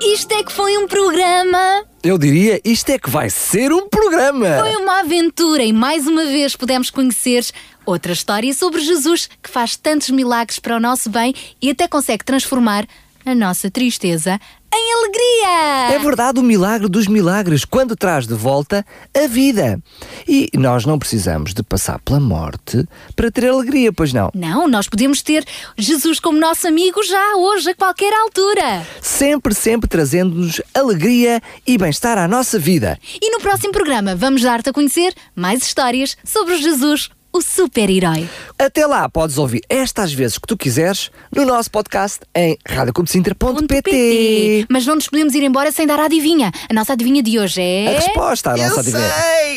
Isto 0.00 0.32
é 0.34 0.42
que 0.42 0.52
foi 0.52 0.76
um 0.78 0.88
programa. 0.88 1.84
Eu 2.04 2.18
diria, 2.18 2.60
isto 2.64 2.90
é 2.90 2.98
que 2.98 3.08
vai 3.08 3.30
ser 3.30 3.72
um 3.72 3.88
programa. 3.88 4.58
Foi 4.58 4.74
uma 4.74 5.00
aventura 5.00 5.62
e 5.62 5.72
mais 5.72 6.04
uma 6.04 6.24
vez 6.24 6.56
pudemos 6.56 6.90
conhecer 6.90 7.46
outra 7.86 8.12
história 8.12 8.52
sobre 8.52 8.80
Jesus 8.80 9.30
que 9.40 9.48
faz 9.48 9.76
tantos 9.76 10.10
milagres 10.10 10.58
para 10.58 10.76
o 10.76 10.80
nosso 10.80 11.08
bem 11.08 11.32
e 11.62 11.70
até 11.70 11.86
consegue 11.86 12.24
transformar 12.24 12.88
a 13.24 13.36
nossa 13.36 13.70
tristeza 13.70 14.40
em 14.72 14.92
alegria. 14.94 15.94
É 15.94 15.98
verdade 15.98 16.40
o 16.40 16.42
milagre 16.42 16.88
dos 16.88 17.06
milagres 17.06 17.64
quando 17.64 17.94
traz 17.94 18.26
de 18.26 18.34
volta 18.34 18.84
a 19.14 19.26
vida. 19.26 19.80
E 20.26 20.50
nós 20.54 20.86
não 20.86 20.98
precisamos 20.98 21.52
de 21.52 21.62
passar 21.62 21.98
pela 22.00 22.20
morte 22.20 22.86
para 23.14 23.30
ter 23.30 23.48
alegria, 23.48 23.92
pois 23.92 24.12
não? 24.12 24.30
Não, 24.34 24.66
nós 24.66 24.88
podemos 24.88 25.22
ter 25.22 25.44
Jesus 25.76 26.18
como 26.18 26.38
nosso 26.38 26.66
amigo 26.66 27.02
já 27.04 27.36
hoje, 27.36 27.70
a 27.70 27.74
qualquer 27.74 28.12
altura. 28.12 28.86
Sempre, 29.00 29.54
sempre 29.54 29.88
trazendo-nos 29.88 30.60
alegria 30.74 31.40
e 31.66 31.76
bem-estar 31.76 32.18
à 32.18 32.26
nossa 32.26 32.58
vida. 32.58 32.98
E 33.20 33.30
no 33.30 33.40
próximo 33.40 33.72
programa 33.72 34.14
vamos 34.16 34.42
dar-te 34.42 34.70
a 34.70 34.72
conhecer 34.72 35.14
mais 35.34 35.62
histórias 35.62 36.16
sobre 36.24 36.56
Jesus, 36.56 37.10
o 37.32 37.40
super-herói. 37.40 38.28
Até 38.58 38.86
lá, 38.86 39.08
podes 39.08 39.38
ouvir 39.38 39.62
estas 39.68 40.12
vezes 40.12 40.38
que 40.38 40.46
tu 40.46 40.56
quiseres 40.56 41.10
no 41.34 41.44
nosso 41.44 41.70
podcast 41.70 42.20
em 42.34 42.56
radiocomecintra.pt. 42.66 44.66
Mas 44.68 44.86
não 44.86 44.96
nos 44.96 45.08
podemos 45.08 45.34
ir 45.34 45.42
embora 45.42 45.72
sem 45.72 45.86
dar 45.86 45.98
a 45.98 46.04
adivinha. 46.04 46.52
A 46.68 46.74
nossa 46.74 46.92
adivinha 46.92 47.22
de 47.22 47.38
hoje 47.38 47.60
é. 47.60 47.88
A 47.88 48.00
resposta 48.00 48.50
à 48.50 48.56
nossa 48.56 48.80
adivinha. 48.80 49.10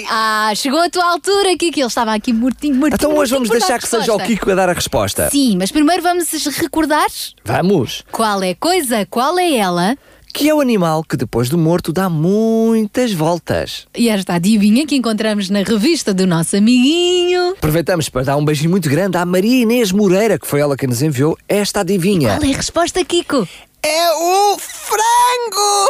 Ah, 0.09 0.51
chegou 0.55 0.79
a 0.79 0.89
tua 0.89 1.05
altura, 1.05 1.55
Kiki. 1.57 1.81
Ele 1.81 1.87
estava 1.87 2.13
aqui 2.13 2.31
mortinho, 2.31 2.75
mortinho. 2.75 2.95
Então 2.95 3.15
hoje 3.15 3.33
vamos 3.33 3.49
deixar 3.49 3.79
que 3.79 3.87
seja 3.87 4.13
o. 4.13 4.19
Kiko 4.19 4.51
a 4.51 4.55
dar 4.55 4.69
a 4.69 4.73
resposta. 4.73 5.29
Sim, 5.29 5.57
mas 5.57 5.71
primeiro 5.71 6.01
vamos 6.01 6.31
recordar 6.57 7.05
Vamos! 7.43 8.03
qual 8.11 8.41
é 8.41 8.51
a 8.51 8.55
coisa, 8.55 9.05
qual 9.05 9.37
é 9.37 9.55
ela. 9.55 9.97
Que 10.37 10.49
é 10.49 10.53
o 10.53 10.59
animal 10.59 11.01
que 11.01 11.15
depois 11.15 11.47
do 11.47 11.57
morto 11.57 11.93
dá 11.93 12.09
muitas 12.09 13.13
voltas. 13.13 13.87
E 13.95 14.09
esta 14.09 14.33
adivinha 14.33 14.85
que 14.85 14.93
encontramos 14.93 15.49
na 15.49 15.63
revista 15.63 16.13
do 16.13 16.27
nosso 16.27 16.57
amiguinho. 16.57 17.51
Aproveitamos 17.51 18.09
para 18.09 18.23
dar 18.25 18.35
um 18.35 18.43
beijinho 18.43 18.69
muito 18.69 18.89
grande 18.89 19.15
à 19.15 19.25
Maria 19.25 19.61
Inês 19.61 19.93
Moreira, 19.93 20.37
que 20.37 20.45
foi 20.45 20.59
ela 20.59 20.75
que 20.75 20.85
nos 20.85 21.01
enviou 21.01 21.37
esta 21.47 21.79
adivinha. 21.79 22.35
Qual 22.37 22.49
é 22.49 22.53
a 22.53 22.57
resposta, 22.57 23.05
Kiko? 23.05 23.47
É 23.87 24.15
o 24.15 24.57
frango! 24.57 25.89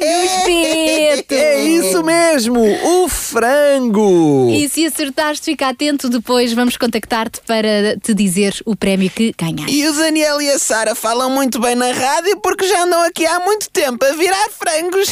Espeto! 0.00 1.34
É 1.34 1.62
isso 1.64 2.02
mesmo, 2.02 2.60
o 2.62 3.08
frango! 3.10 4.48
E 4.50 4.66
se 4.70 4.86
acertaste, 4.86 5.44
fica 5.44 5.68
atento, 5.68 6.08
depois 6.08 6.54
vamos 6.54 6.78
contactar-te 6.78 7.42
para 7.42 7.98
te 8.02 8.14
dizer 8.14 8.54
o 8.64 8.74
prémio 8.74 9.10
que 9.10 9.34
ganhaste. 9.38 9.70
E 9.70 9.86
o 9.86 9.92
Daniel 9.92 10.40
e 10.40 10.50
a 10.50 10.58
Sara 10.58 10.94
falam 10.94 11.28
muito 11.28 11.60
bem 11.60 11.74
na 11.74 11.92
rádio 11.92 12.38
porque 12.40 12.66
já 12.66 12.84
andam 12.84 13.02
aqui 13.02 13.26
há 13.26 13.38
muito 13.40 13.68
tempo 13.68 14.02
a 14.06 14.12
virar 14.12 14.48
frangos. 14.48 15.08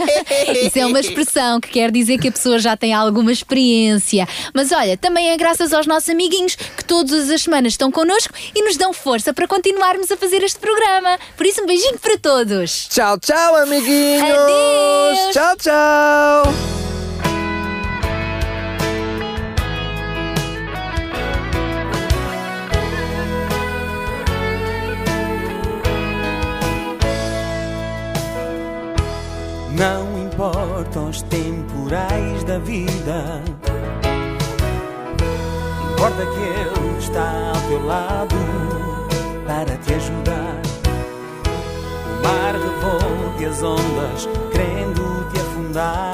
Isso 0.64 0.78
é 0.78 0.86
uma 0.86 1.00
expressão 1.00 1.60
que 1.60 1.68
quer 1.68 1.90
dizer 1.90 2.16
que 2.16 2.28
a 2.28 2.32
pessoa 2.32 2.58
já 2.58 2.74
tem 2.74 2.94
alguma 2.94 3.32
experiência. 3.32 4.26
Mas 4.54 4.72
olha, 4.72 4.96
também 4.96 5.28
é 5.28 5.36
graças 5.36 5.74
aos 5.74 5.86
nossos 5.86 6.08
amiguinhos 6.08 6.54
que 6.54 6.84
todas 6.86 7.28
as 7.28 7.42
semanas 7.42 7.74
estão 7.74 7.92
connosco 7.92 8.32
e 8.54 8.62
nos 8.62 8.78
dão 8.78 8.94
força 8.94 9.34
para 9.34 9.46
continuarmos 9.46 10.10
a 10.10 10.16
fazer 10.16 10.42
este 10.42 10.58
programa. 10.58 11.17
Por 11.36 11.46
isso, 11.46 11.62
um 11.62 11.66
beijinho 11.66 11.98
para 11.98 12.18
todos. 12.18 12.88
Tchau, 12.88 13.18
tchau, 13.18 13.56
amiguinhos! 13.56 14.22
Adeus! 14.22 15.32
Tchau, 15.32 15.56
tchau! 15.56 16.78
Não 29.78 30.24
importam 30.24 31.08
os 31.08 31.22
temporais 31.22 32.42
da 32.42 32.58
vida, 32.58 33.40
importa 35.92 36.26
que 36.26 36.40
Ele 36.40 36.98
está 36.98 37.52
ao 37.54 37.68
teu 37.68 37.86
lado 37.86 38.34
para 39.46 39.76
te 39.76 39.94
ajudar. 39.94 40.67
Mar 42.22 42.54
revolve 42.54 43.44
as 43.44 43.62
ondas, 43.62 44.28
querendo 44.52 45.30
te 45.30 45.40
afundar. 45.40 46.12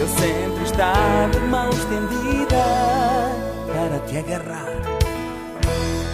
Ele 0.00 0.08
sempre 0.08 0.64
está 0.64 1.28
de 1.32 1.38
mão 1.40 1.70
estendida 1.70 2.64
para 3.66 3.98
te 4.06 4.18
agarrar. 4.18 4.66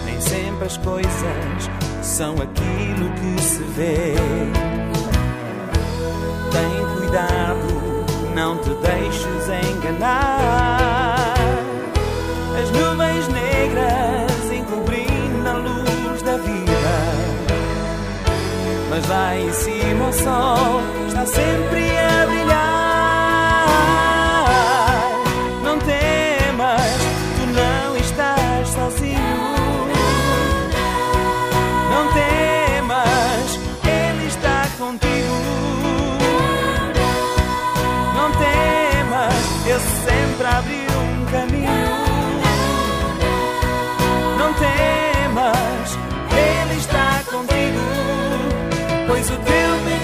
Nem 0.05 0.19
sempre 0.21 0.65
as 0.65 0.77
coisas 0.77 1.69
são 2.01 2.35
aquilo 2.35 3.09
que 3.15 3.41
se 3.41 3.63
vê. 3.75 4.15
Tem 6.51 6.97
cuidado, 6.97 8.35
não 8.35 8.57
te 8.57 8.69
deixes 8.75 9.47
enganar. 9.69 11.33
As 12.61 12.69
nuvens 12.71 13.20
lá 19.11 19.37
em 19.37 19.51
cima 19.51 20.07
o 20.07 20.13
sol 20.13 20.81
está 21.07 21.25
sempre 21.25 21.97
a 21.97 22.25
brilhar. 22.27 23.65
Não 25.65 25.77
temas, 25.79 27.01
tu 27.35 27.43
não 27.59 27.97
estás 27.97 28.69
sozinho. 28.69 29.41
Não 31.93 32.03
temas, 32.19 33.59
Ele 33.99 34.27
está 34.27 34.59
contigo. 34.77 35.39
Não 38.17 38.29
temas, 38.43 39.43
Ele 39.65 39.87
sempre 40.05 40.47
abri 40.57 40.87
um 41.03 41.25
caminho. 41.35 41.91
Não 44.39 44.51
temas, 44.53 45.89
Ele 46.31 46.75
está 46.79 47.07
contigo 47.29 48.10
pois 49.31 49.39
o 49.39 49.43
teu 49.43 50.00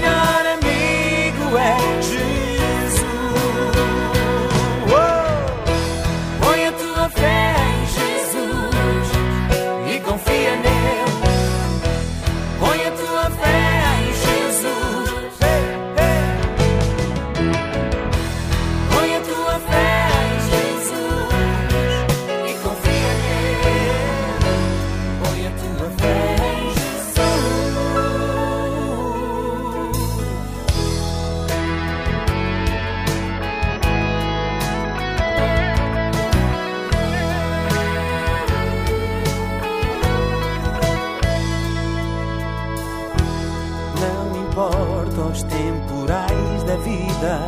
vida, 47.17 47.39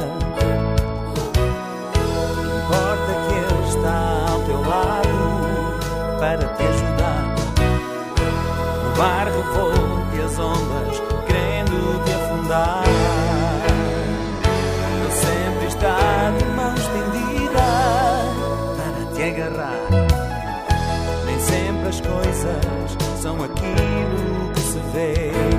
importa 2.57 3.11
que 3.27 3.33
Ele 3.35 3.67
está 3.69 4.25
ao 4.31 4.39
teu 4.41 4.61
lado 4.61 5.17
para 6.19 6.47
te 6.55 6.63
ajudar. 6.63 7.35
O 8.85 8.97
mar 8.97 9.27
revolve 9.27 10.21
as 10.21 10.39
ondas, 10.39 11.01
querendo 11.27 12.03
te 12.03 12.11
afundar. 12.13 12.83
Ele 14.91 15.11
sempre 15.11 15.67
está 15.67 16.31
de 16.37 16.45
mão 16.45 16.75
estendida 16.75 17.67
para 18.77 19.15
te 19.15 19.23
agarrar. 19.23 19.89
Nem 21.25 21.39
sempre 21.39 21.89
as 21.89 22.01
coisas 22.01 23.21
são 23.21 23.35
aquilo 23.43 24.51
que 24.53 24.59
se 24.61 24.79
vê. 24.93 25.58